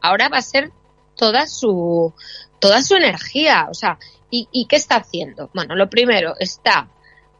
[0.00, 0.70] ahora va a ser
[1.16, 2.12] toda su,
[2.60, 3.66] toda su energía.
[3.70, 3.98] O sea,
[4.30, 5.50] ¿y, qué está haciendo?
[5.54, 6.88] Bueno, lo primero, está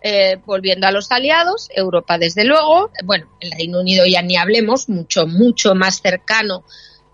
[0.03, 4.89] Eh, volviendo a los aliados, Europa desde luego, bueno, el Reino Unido ya ni hablemos,
[4.89, 6.63] mucho, mucho más cercano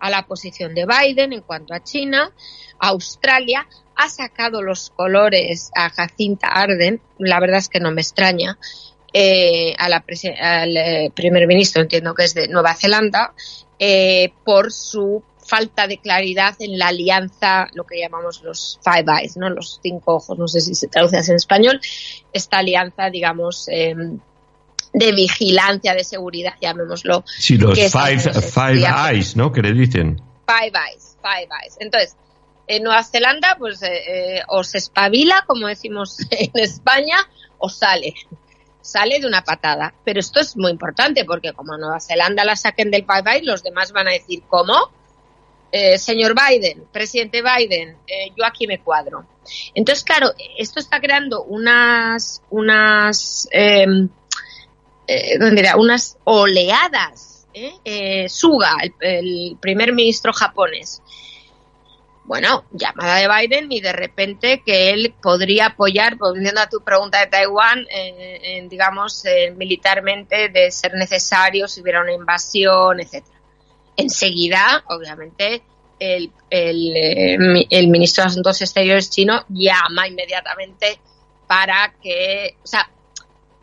[0.03, 2.33] a la posición de Biden en cuanto a China,
[2.81, 8.59] Australia ha sacado los colores a Jacinta Arden, la verdad es que no me extraña,
[9.13, 10.05] eh, a la
[10.41, 13.33] al eh, primer ministro, entiendo que es de Nueva Zelanda,
[13.79, 19.37] eh, por su falta de claridad en la alianza, lo que llamamos los Five Eyes,
[19.37, 19.51] ¿no?
[19.51, 21.81] los cinco ojos, no sé si se traduce así en español,
[22.33, 24.19] esta alianza, digamos, em,
[24.93, 27.25] de vigilancia, de seguridad, llamémoslo.
[27.27, 28.85] Sí, los que Five, five.
[29.11, 29.53] Eyes, ¿no?
[29.53, 30.21] Que le dicen.
[30.47, 31.77] Five Eyes, Five Eyes.
[31.81, 32.17] Entonces,
[32.67, 37.17] en Nueva Zelanda, pues eh, eh, o se espabila, como decimos en España,
[37.59, 38.15] o sale.
[38.81, 39.95] Sale de una patada.
[40.05, 43.63] Pero esto es muy importante porque como Nueva Zelanda la saquen del Five Eyes, los
[43.63, 44.91] demás van a decir, ¿cómo?
[45.75, 49.25] Eh, señor Biden, presidente Biden, eh, yo aquí me cuadro.
[49.75, 53.49] Entonces, claro, esto está creando unas, unas,
[55.13, 55.77] eh, ¿dónde era?
[55.77, 57.47] unas oleadas.
[57.55, 57.73] ¿eh?
[57.85, 61.03] Eh, Suga, el, primer ministro japonés,
[62.25, 67.19] bueno, llamada de Biden y de repente que él podría apoyar, volviendo a tu pregunta
[67.19, 67.85] de Taiwán,
[68.69, 69.25] digamos,
[69.57, 73.41] militarmente de ser necesario si hubiera una invasión, etcétera.
[73.97, 75.63] Enseguida, obviamente,
[75.99, 81.01] el, el, el ministro de Asuntos Exteriores chino llama inmediatamente
[81.47, 82.89] para que, o sea,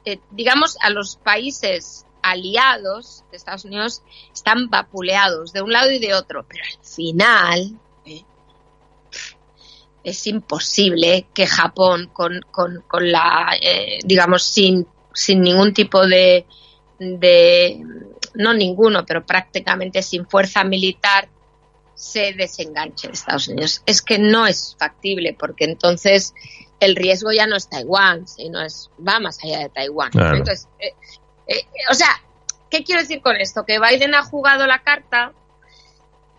[0.05, 4.01] eh, digamos, a los países aliados de Estados Unidos
[4.33, 8.23] están vapuleados de un lado y de otro, pero al final eh,
[10.03, 16.45] es imposible que Japón, con, con, con la, eh, digamos, sin, sin ningún tipo de,
[16.99, 17.81] de,
[18.35, 21.29] no ninguno, pero prácticamente sin fuerza militar,
[21.95, 23.83] se desenganche de Estados Unidos.
[23.85, 26.33] Es que no es factible, porque entonces
[26.79, 30.11] el riesgo ya no es Taiwán, sino es, va más allá de Taiwán.
[30.11, 30.37] Claro.
[30.37, 30.93] Entonces, eh,
[31.47, 32.09] eh, o sea,
[32.69, 33.65] ¿qué quiero decir con esto?
[33.65, 35.33] Que Biden ha jugado la carta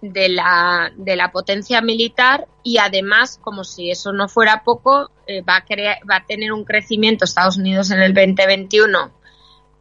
[0.01, 5.43] de la, de la potencia militar y además, como si eso no fuera poco, eh,
[5.43, 5.65] va, a
[6.11, 9.13] va a tener un crecimiento Estados Unidos en el 2021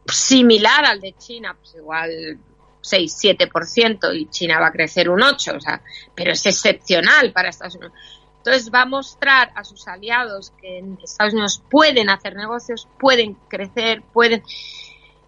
[0.07, 2.39] similar al de China, pues igual
[2.81, 5.81] 6-7% y China va a crecer un 8%, o sea,
[6.15, 7.93] pero es excepcional para Estados Unidos.
[8.39, 13.35] Entonces va a mostrar a sus aliados que en Estados Unidos pueden hacer negocios, pueden
[13.47, 14.43] crecer, pueden...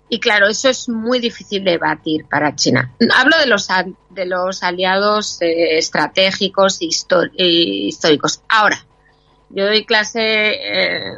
[0.08, 2.94] Y claro, eso es muy difícil de batir para China.
[3.16, 3.68] Hablo de los,
[4.10, 6.90] de los aliados eh, estratégicos e
[7.38, 8.42] y históricos.
[8.50, 8.86] Ahora,
[9.54, 11.14] yo doy clase eh,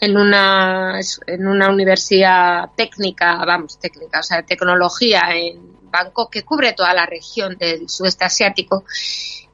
[0.00, 6.44] en, una, en una universidad técnica, vamos, técnica, o sea, de tecnología en Bangkok, que
[6.44, 8.84] cubre toda la región del sudeste asiático.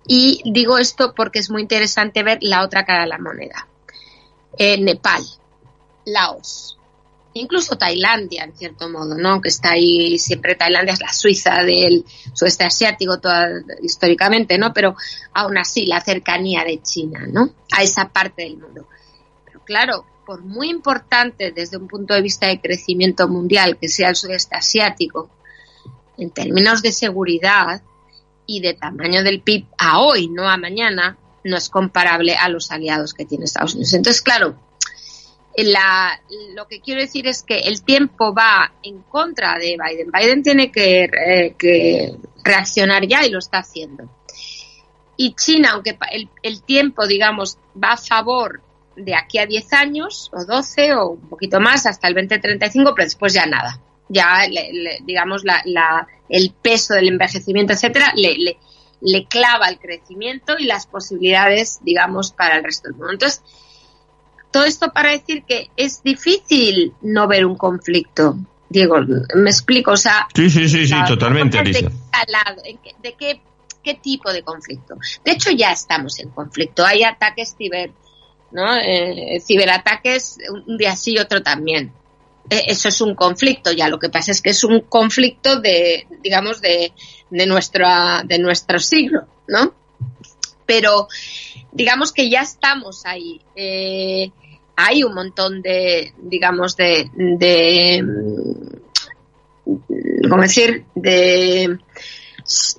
[0.07, 3.67] Y digo esto porque es muy interesante ver la otra cara de la moneda.
[4.59, 5.25] Eh, Nepal,
[6.05, 6.79] Laos,
[7.35, 9.41] incluso Tailandia, en cierto modo, ¿no?
[9.41, 13.49] Que está ahí, siempre Tailandia es la Suiza del sudeste asiático toda,
[13.83, 14.73] históricamente, ¿no?
[14.73, 14.97] Pero
[15.33, 17.51] aún así, la cercanía de China, ¿no?
[17.73, 18.87] A esa parte del mundo.
[19.45, 24.11] Pero claro, por muy importante desde un punto de vista de crecimiento mundial que sea
[24.11, 25.29] el sudeste asiático,
[26.17, 27.83] en términos de seguridad
[28.47, 32.71] y de tamaño del PIB a hoy, no a mañana, no es comparable a los
[32.71, 33.95] aliados que tiene Estados Unidos.
[33.95, 34.59] Entonces, claro,
[35.57, 36.21] la,
[36.55, 40.11] lo que quiero decir es que el tiempo va en contra de Biden.
[40.13, 44.09] Biden tiene que, eh, reaccionar ya y lo está haciendo.
[45.17, 48.61] Y China, aunque el, el tiempo, digamos, va a favor
[48.97, 53.07] de aquí a 10 años, o 12, o un poquito más, hasta el 2035, pero
[53.07, 53.81] después ya nada.
[54.09, 54.41] Ya,
[55.05, 55.63] digamos, la-
[56.29, 58.59] el peso del envejecimiento, etcétera, le, le,
[59.01, 63.13] le clava el crecimiento y las posibilidades, digamos, para el resto del mundo.
[63.13, 63.43] Entonces,
[64.51, 68.37] todo esto para decir que es difícil no ver un conflicto.
[68.69, 68.97] Diego,
[69.35, 71.91] me explico, o sea, Sí, sí, sí, totalmente, ¿de qué
[73.03, 73.41] ¿De qué,
[73.83, 74.97] qué tipo de conflicto?
[75.25, 76.85] De hecho, ya estamos en conflicto.
[76.85, 77.91] Hay ataques ciber,
[78.53, 78.77] ¿no?
[78.77, 81.93] Eh, ciberataques un día sí y otro también.
[82.51, 83.89] Eh, eso es un conflicto ya.
[83.89, 86.93] Lo que pasa es que es un conflicto de, digamos, de,
[87.31, 89.75] de, nuestra, de nuestro siglo, ¿no?
[90.67, 91.09] Pero
[91.73, 93.41] digamos que ya estamos ahí.
[93.57, 94.31] Eh,
[94.77, 98.85] hay un montón de, digamos, de, de mm,
[100.29, 100.85] ¿cómo decir?
[100.95, 101.79] de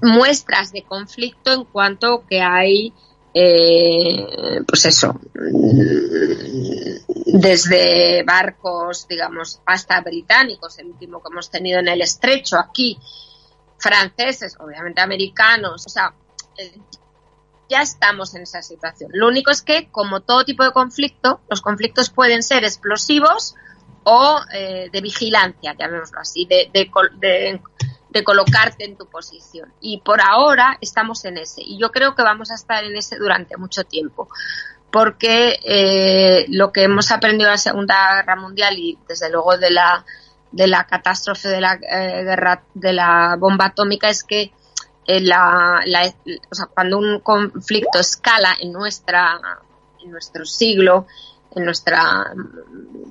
[0.01, 2.93] muestras de conflicto en cuanto que hay
[3.38, 5.28] eh, pues eso mm,
[7.38, 12.98] desde barcos digamos hasta británicos el último que hemos tenido en el estrecho aquí
[13.78, 16.14] franceses obviamente americanos o sea
[16.58, 16.80] eh,
[17.70, 19.10] ya estamos en esa situación.
[19.14, 23.56] Lo único es que, como todo tipo de conflicto, los conflictos pueden ser explosivos
[24.04, 27.62] o eh, de vigilancia, llamémoslo así, de, de, de,
[28.16, 29.72] de, colocarte en tu posición.
[29.82, 31.61] Y por ahora estamos en ese.
[31.61, 34.30] Y yo creo que vamos a estar en ese durante mucho tiempo.
[34.91, 39.72] Porque eh, lo que hemos aprendido de la Segunda Guerra Mundial y desde luego de
[39.72, 40.05] la,
[40.51, 44.51] de la catástrofe de la eh, guerra de la bomba atómica es que
[45.07, 46.13] la, la,
[46.49, 49.39] o sea, cuando un conflicto escala en nuestra
[50.03, 51.05] en nuestro siglo,
[51.55, 52.34] en nuestra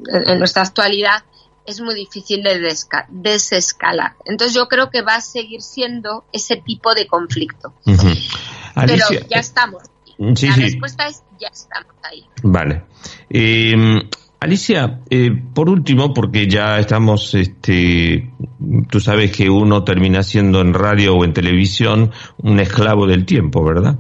[0.09, 1.23] en nuestra actualidad,
[1.67, 2.77] es muy difícil de
[3.11, 4.15] desescalar.
[4.25, 7.75] Entonces yo creo que va a seguir siendo ese tipo de conflicto.
[7.85, 9.83] Pero ya estamos.
[10.19, 12.25] la respuesta es ya estamos ahí.
[12.43, 12.85] Vale.
[13.31, 13.75] Eh,
[14.45, 18.31] Alicia, eh, por último, porque ya estamos, este,
[18.91, 22.13] tú sabes que uno termina siendo en radio o en televisión
[22.43, 23.99] un esclavo del tiempo, ¿verdad?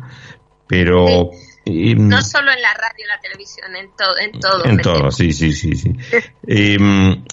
[0.66, 1.30] Pero...
[1.64, 4.18] Em, no solo en la radio, la televisión, en todo.
[4.18, 5.76] En todo, en todo sí, sí, sí.
[5.76, 5.94] sí.
[6.46, 7.24] Em,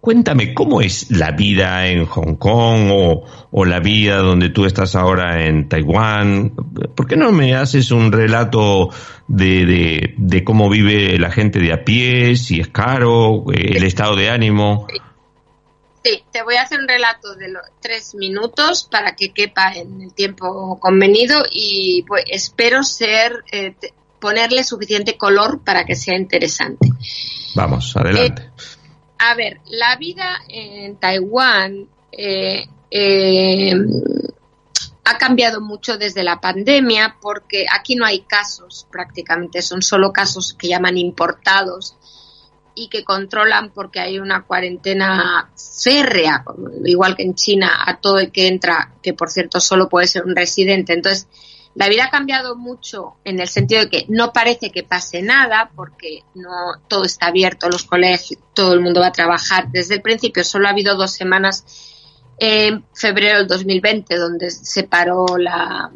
[0.00, 5.44] Cuéntame, ¿cómo es la vida en Hong Kong o, la vida donde tú estás ahora
[5.44, 6.54] en Taiwán?
[6.96, 8.88] ¿Por qué no me haces un relato
[9.28, 14.16] de, de, cómo vive la gente de a pie, si es caro, eh, el estado
[14.16, 14.86] de ánimo?
[16.02, 20.00] Sí, te voy a hacer un relato de los tres minutos para que quepa en
[20.00, 23.74] el tiempo convenido y pues espero ser eh,
[24.18, 26.88] ponerle suficiente color para que sea interesante.
[27.54, 28.42] Vamos, adelante.
[28.42, 28.79] Eh,
[29.22, 33.74] a ver, la vida en Taiwán eh, eh,
[35.04, 40.54] ha cambiado mucho desde la pandemia porque aquí no hay casos prácticamente, son solo casos
[40.54, 41.96] que llaman importados
[42.74, 46.42] y que controlan porque hay una cuarentena férrea,
[46.86, 50.24] igual que en China, a todo el que entra, que por cierto solo puede ser
[50.24, 50.94] un residente.
[50.94, 51.28] Entonces,
[51.74, 55.70] la vida ha cambiado mucho en el sentido de que no parece que pase nada
[55.76, 56.50] porque no
[56.88, 59.68] todo está abierto, los colegios, todo el mundo va a trabajar.
[59.70, 61.64] Desde el principio solo ha habido dos semanas
[62.38, 65.90] en febrero del 2020 donde se paró la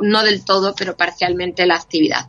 [0.00, 2.28] no del todo, pero parcialmente la actividad.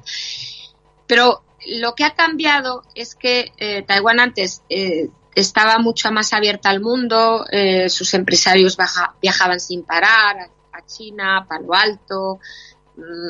[1.08, 6.70] Pero lo que ha cambiado es que eh, Taiwán antes eh, estaba mucho más abierta
[6.70, 8.78] al mundo, eh, sus empresarios
[9.22, 12.40] viajaban sin parar a China, a Palo Alto,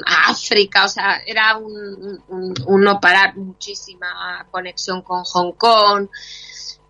[0.06, 2.22] a África, o sea, era un,
[2.68, 6.08] no parar, muchísima conexión con Hong Kong.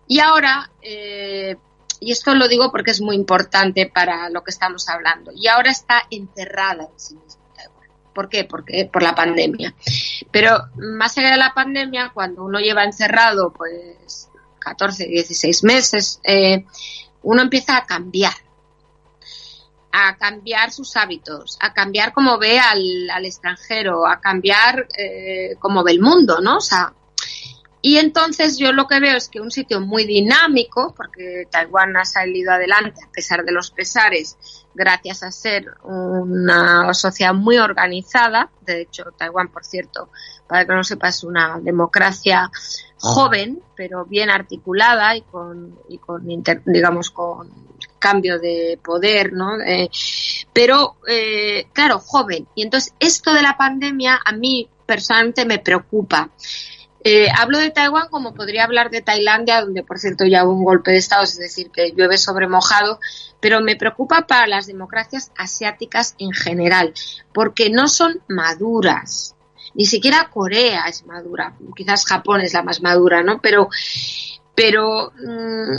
[0.06, 1.56] Y ahora, eh,
[2.00, 5.70] y esto lo digo porque es muy importante para lo que estamos hablando, y ahora
[5.70, 7.42] está encerrada en sí misma
[8.12, 8.44] ¿Por qué?
[8.44, 9.74] Porque por la pandemia.
[10.30, 14.28] Pero más allá de la pandemia, cuando uno lleva encerrado pues
[14.58, 16.64] 14, 16 meses, eh,
[17.22, 18.34] uno empieza a cambiar
[19.92, 25.84] a cambiar sus hábitos, a cambiar cómo ve al, al extranjero, a cambiar eh, cómo
[25.84, 26.56] ve el mundo, ¿no?
[26.56, 26.94] O sea,
[27.84, 32.04] y entonces yo lo que veo es que un sitio muy dinámico, porque Taiwán ha
[32.04, 34.38] salido adelante a pesar de los pesares,
[34.72, 38.50] gracias a ser una sociedad muy organizada.
[38.60, 40.10] De hecho, Taiwán, por cierto,
[40.52, 42.50] para que no sepas, es una democracia
[42.98, 46.26] joven, pero bien articulada y con, y con
[46.66, 47.48] digamos, con
[47.98, 49.58] cambio de poder, ¿no?
[49.58, 49.88] Eh,
[50.52, 52.46] pero, eh, claro, joven.
[52.54, 56.28] Y entonces, esto de la pandemia a mí personalmente me preocupa.
[57.02, 60.64] Eh, hablo de Taiwán como podría hablar de Tailandia, donde por cierto ya hubo un
[60.64, 63.00] golpe de Estado, es decir, que llueve sobre mojado,
[63.40, 66.92] pero me preocupa para las democracias asiáticas en general,
[67.32, 69.34] porque no son maduras.
[69.74, 73.40] Ni siquiera Corea es madura, quizás Japón es la más madura, ¿no?
[73.40, 73.68] Pero,
[74.54, 75.78] pero mm,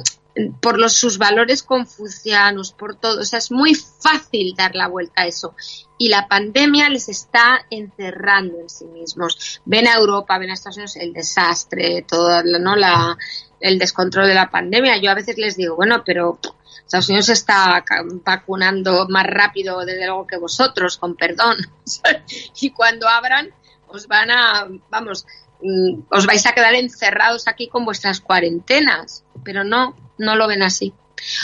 [0.61, 3.21] por los, sus valores confucianos, por todo.
[3.21, 5.55] O sea, es muy fácil dar la vuelta a eso.
[5.97, 9.61] Y la pandemia les está encerrando en sí mismos.
[9.65, 12.75] Ven a Europa, ven a Estados Unidos el desastre, todo, ¿no?
[12.75, 13.17] La,
[13.59, 14.97] el descontrol de la pandemia.
[14.97, 16.39] Yo a veces les digo, bueno, pero
[16.79, 17.83] Estados Unidos está
[18.25, 21.57] vacunando más rápido, desde luego, que vosotros, con perdón.
[22.61, 23.49] y cuando abran,
[23.93, 25.25] os van a, vamos,
[25.61, 29.23] mm, os vais a quedar encerrados aquí con vuestras cuarentenas.
[29.43, 30.93] Pero no, no lo ven así.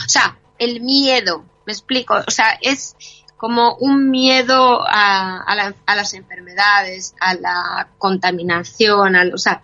[0.05, 2.95] O sea, el miedo, me explico, o sea, es
[3.37, 9.63] como un miedo a, a, las enfermedades, a la contaminación, o sea,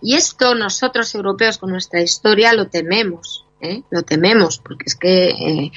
[0.00, 3.82] y esto nosotros europeos con nuestra historia lo tememos, ¿eh?
[3.90, 5.72] lo tememos, porque es que eh,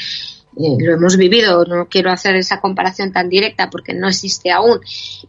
[0.57, 4.79] eh, lo hemos vivido, no quiero hacer esa comparación tan directa porque no existe aún,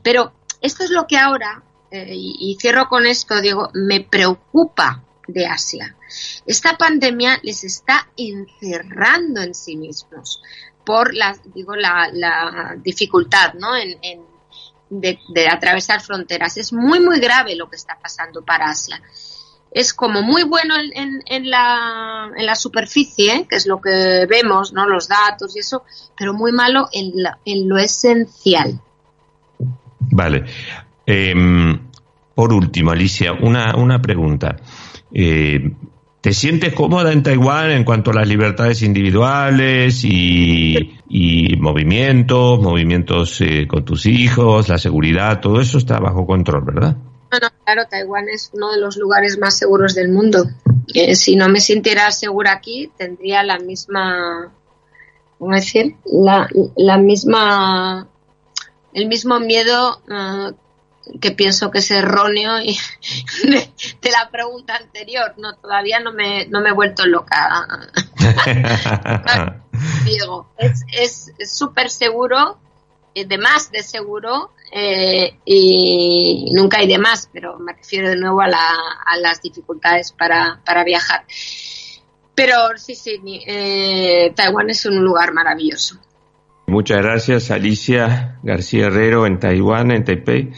[0.03, 5.47] pero esto es lo que ahora, y, y cierro con esto, digo, me preocupa de
[5.47, 5.97] Asia.
[6.47, 10.43] Esta pandemia les está encerrando en sí mismos
[10.85, 13.77] por la, digo, la, dificultad ¿no?
[13.77, 13.99] en,
[14.89, 16.57] de, de atravesar fronteras.
[16.57, 19.01] Es muy, muy grave lo que está pasando para Asia.
[19.71, 24.27] Es como muy bueno en, en- en la, en la superficie, que es lo que
[24.29, 24.89] vemos, ¿no?
[24.89, 25.85] Los datos y eso,
[26.17, 28.81] pero muy malo en, la- en lo esencial.
[30.11, 30.45] Vale.
[31.07, 31.79] Em,
[32.35, 34.57] por último, Alicia, una, una pregunta.
[35.13, 35.73] Eh,
[36.21, 43.41] ¿Te sientes cómoda en Taiwán en cuanto a las libertades individuales y, y movimientos, movimientos
[43.41, 46.97] eh, con tus hijos, la seguridad, todo eso está bajo control, ¿verdad?
[47.31, 50.45] Bueno, claro, Taiwán es uno de los lugares más seguros del mundo.
[50.93, 54.53] Eh, si no me sintiera segura aquí, tendría la misma,
[55.39, 55.97] ¿cómo decir?
[56.05, 58.10] La, la misma,
[58.93, 60.53] el mismo miedo eh,
[61.21, 62.79] que pienso que es erróneo y
[63.45, 63.71] de,
[64.01, 65.35] de la pregunta anterior.
[65.39, 67.67] No, todavía no me, no me he vuelto loca,
[70.05, 70.53] Diego.
[70.59, 72.59] Es es es súper seguro,
[73.15, 78.17] eh, de más de seguro, eh, y nunca hay de más, pero me refiero de
[78.17, 78.69] nuevo a, la,
[79.05, 81.25] a las dificultades para, para viajar.
[82.35, 85.99] Pero sí, sí, eh, Taiwán es un lugar maravilloso.
[86.71, 90.51] Muchas gracias, Alicia García Herrero, en Taiwán, en Taipei,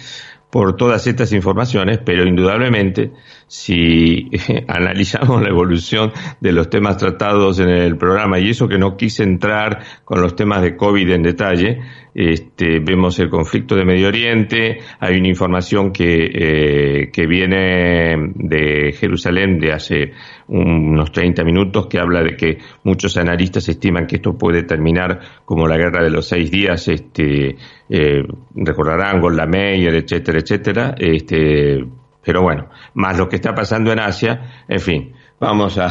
[0.50, 3.12] por todas estas informaciones, pero indudablemente,
[3.53, 4.30] si
[4.66, 9.24] analizamos la evolución de los temas tratados en el programa, y eso que no quise
[9.24, 11.80] entrar con los temas de COVID en detalle,
[12.14, 18.94] este, vemos el conflicto de Medio Oriente, hay una información que, eh, que viene de
[18.98, 20.12] Jerusalén de hace
[20.48, 25.66] unos 30 minutos que habla de que muchos analistas estiman que esto puede terminar como
[25.66, 27.57] la guerra de los seis días, este,
[27.90, 28.22] eh,
[28.55, 31.84] recordarán Golda Meir, etcétera, etcétera, este,
[32.24, 35.90] pero bueno, más lo que está pasando en Asia, en fin, vamos a,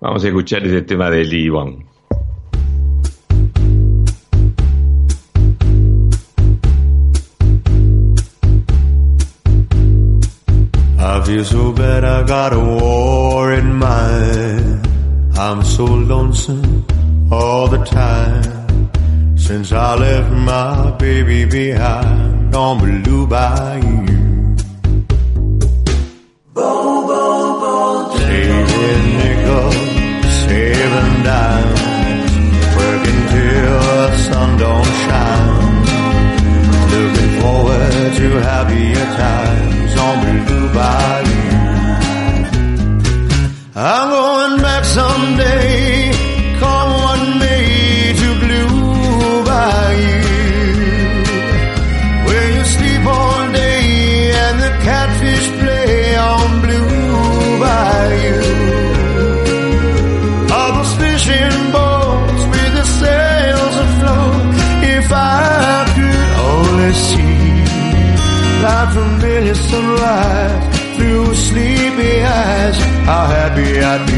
[0.00, 1.84] vamos a escuchar este tema de Lee Wong.
[11.04, 14.86] I feel so bad I got a war in mind.
[15.36, 16.86] I'm so lonesome
[17.30, 18.90] all the time.
[19.36, 24.11] Since I left my baby behind on Blue Bayou.
[26.54, 28.36] Saving
[29.16, 29.74] nickels,
[30.44, 31.80] saving dimes,
[32.76, 33.80] working till
[34.12, 35.48] the sun don't shine.
[36.92, 41.50] Looking forward to happier times on Blue Bayou.
[43.74, 46.01] I'm going back someday,
[73.04, 74.11] how happy I'd be.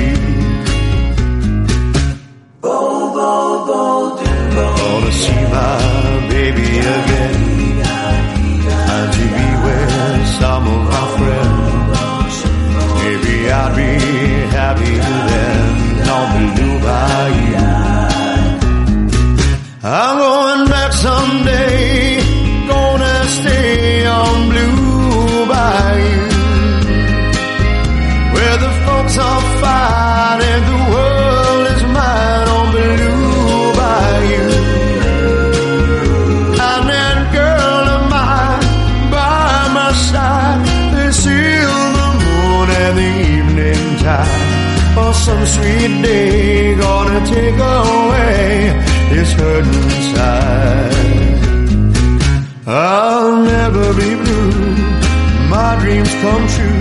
[56.25, 56.74] 光驱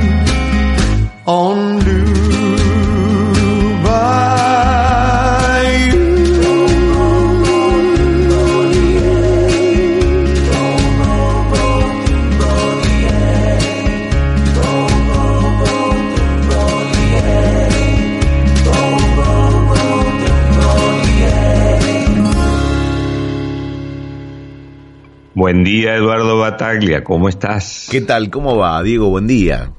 [26.58, 27.88] Bataglia, ¿cómo estás?
[27.90, 28.30] ¿Qué tal?
[28.30, 29.10] ¿Cómo va, Diego?
[29.10, 29.72] Buen día.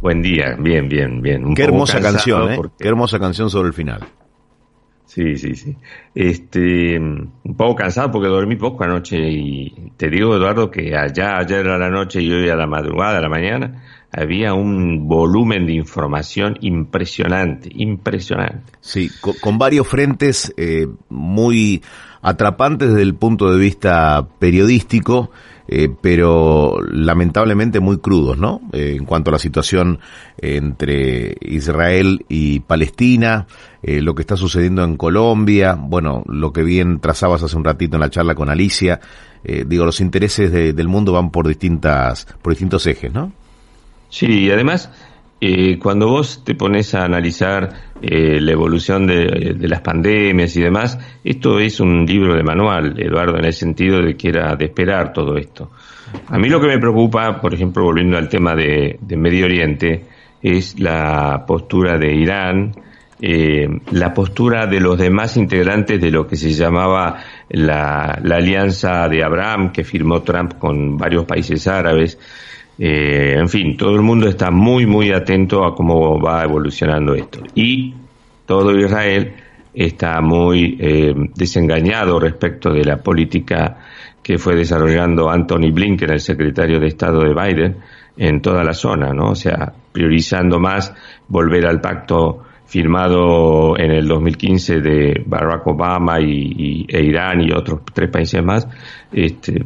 [0.00, 1.44] Buen día, bien, bien, bien.
[1.44, 2.56] Un Qué hermosa canción, ¿eh?
[2.56, 4.00] porque- Qué hermosa canción sobre el final.
[5.04, 5.76] Sí, sí, sí.
[6.16, 11.68] Este, un poco cansado porque dormí poco anoche y te digo, Eduardo, que allá, ayer
[11.68, 15.74] a la noche y hoy a la madrugada, a la mañana, había un volumen de
[15.74, 18.72] información impresionante, impresionante.
[18.80, 21.82] Sí, co- con, varios frentes eh, muy
[22.20, 25.30] atrapantes desde el punto de vista periodístico,
[25.68, 28.60] eh, pero lamentablemente muy crudos, ¿no?
[28.72, 29.98] Eh, en cuanto a la situación
[30.38, 33.46] entre Israel y Palestina,
[33.82, 37.96] eh, lo que está sucediendo en Colombia, bueno, lo que bien trazabas hace un ratito
[37.96, 39.00] en la charla con Alicia,
[39.44, 43.32] eh, digo, los intereses de- del mundo van por distintas, por distintos ejes, ¿no?
[44.08, 44.90] Sí, además,
[45.38, 47.70] eh, cuando vos te pones a analizar
[48.00, 53.38] eh, la evolución de, las pandemias y demás, esto es un libro de manual, Eduardo,
[53.38, 55.70] en el sentido de que era de esperar todo esto.
[56.28, 60.06] A mí lo que me preocupa, por ejemplo, volviendo al tema de, Medio Oriente,
[60.40, 62.72] es la postura de Irán,
[63.20, 67.18] eh, la postura de los demás integrantes de lo que se llamaba
[67.50, 72.18] la, la alianza de Abraham que firmó Trump con varios países árabes.
[72.78, 77.40] Eh, en fin, todo el mundo está muy, muy atento a cómo va evolucionando esto.
[77.54, 77.94] Y
[78.44, 79.34] todo Israel
[79.72, 83.78] está muy eh, desengañado respecto de la política
[84.22, 87.76] que fue desarrollando Anthony Blinken, el secretario de Estado de Biden,
[88.16, 89.30] en toda la zona, ¿no?
[89.30, 90.92] O sea, priorizando más
[91.28, 97.52] volver al pacto firmado en el 2015 de Barack Obama y, y- e Irán y
[97.52, 98.66] otros tres países más,
[99.12, 99.62] este,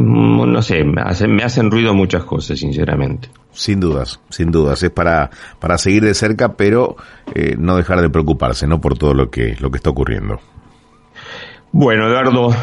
[0.00, 3.28] no sé, me hacen, me hacen ruido muchas cosas, sinceramente.
[3.52, 4.82] Sin dudas, sin dudas.
[4.82, 6.96] Es para, para seguir de cerca, pero
[7.34, 8.80] eh, no dejar de preocuparse, ¿no?
[8.80, 10.40] Por todo lo que, lo que está ocurriendo.
[11.72, 12.54] Bueno, Eduardo,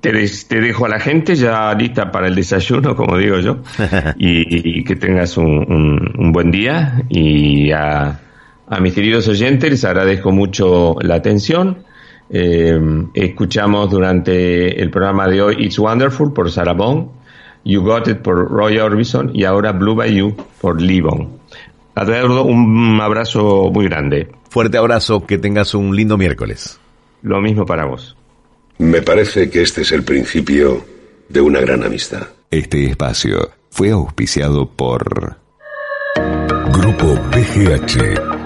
[0.00, 3.58] te, des- te dejo a la gente ya lista para el desayuno, como digo yo,
[4.18, 7.02] y, y que tengas un, un- un buen día.
[7.08, 8.20] Y a,
[8.68, 11.84] a mis queridos oyentes les agradezco mucho la atención.
[12.28, 12.78] Eh,
[13.14, 17.08] escuchamos durante el programa de hoy It's Wonderful por Sarah Bond,
[17.64, 21.38] You Got It por Roy Orbison y ahora Blue Bayou por Lee Bond.
[21.96, 24.28] Eduardo, un abrazo muy grande.
[24.50, 26.78] Fuerte abrazo, que tengas un lindo miércoles.
[27.22, 28.16] Lo mismo para vos.
[28.78, 30.84] Me parece que este es el principio
[31.28, 32.26] de una gran amistad.
[32.50, 35.36] Este espacio fue auspiciado por
[36.72, 38.45] Grupo PGH.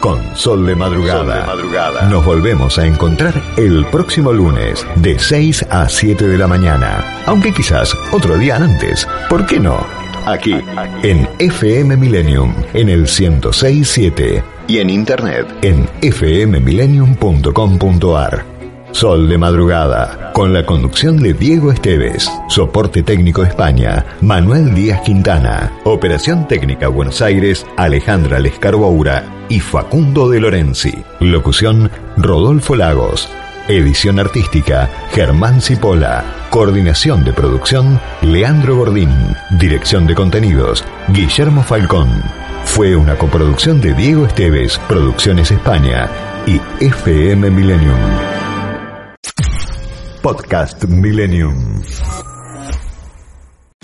[0.00, 2.08] con Sol de Madrugada.
[2.08, 7.22] Nos volvemos a encontrar el próximo lunes de 6 a 7 de la mañana.
[7.26, 9.06] Aunque quizás otro día antes.
[9.28, 9.86] ¿Por qué no?
[10.26, 10.54] Aquí,
[11.02, 14.42] en FM Millennium, en el 1067.
[14.66, 18.57] Y en internet, en fmmillennium.com.ar.
[18.92, 25.72] Sol de Madrugada, con la conducción de Diego Esteves, soporte técnico España, Manuel Díaz Quintana,
[25.84, 33.28] operación técnica Buenos Aires, Alejandra Lescarboura y Facundo de Lorenzi, locución Rodolfo Lagos,
[33.68, 39.10] edición artística Germán Cipolla, coordinación de producción Leandro Gordín,
[39.58, 42.08] dirección de contenidos Guillermo Falcón.
[42.64, 46.08] Fue una coproducción de Diego Esteves, Producciones España
[46.46, 48.47] y FM Millennium.
[50.28, 52.37] Podcast Millennium.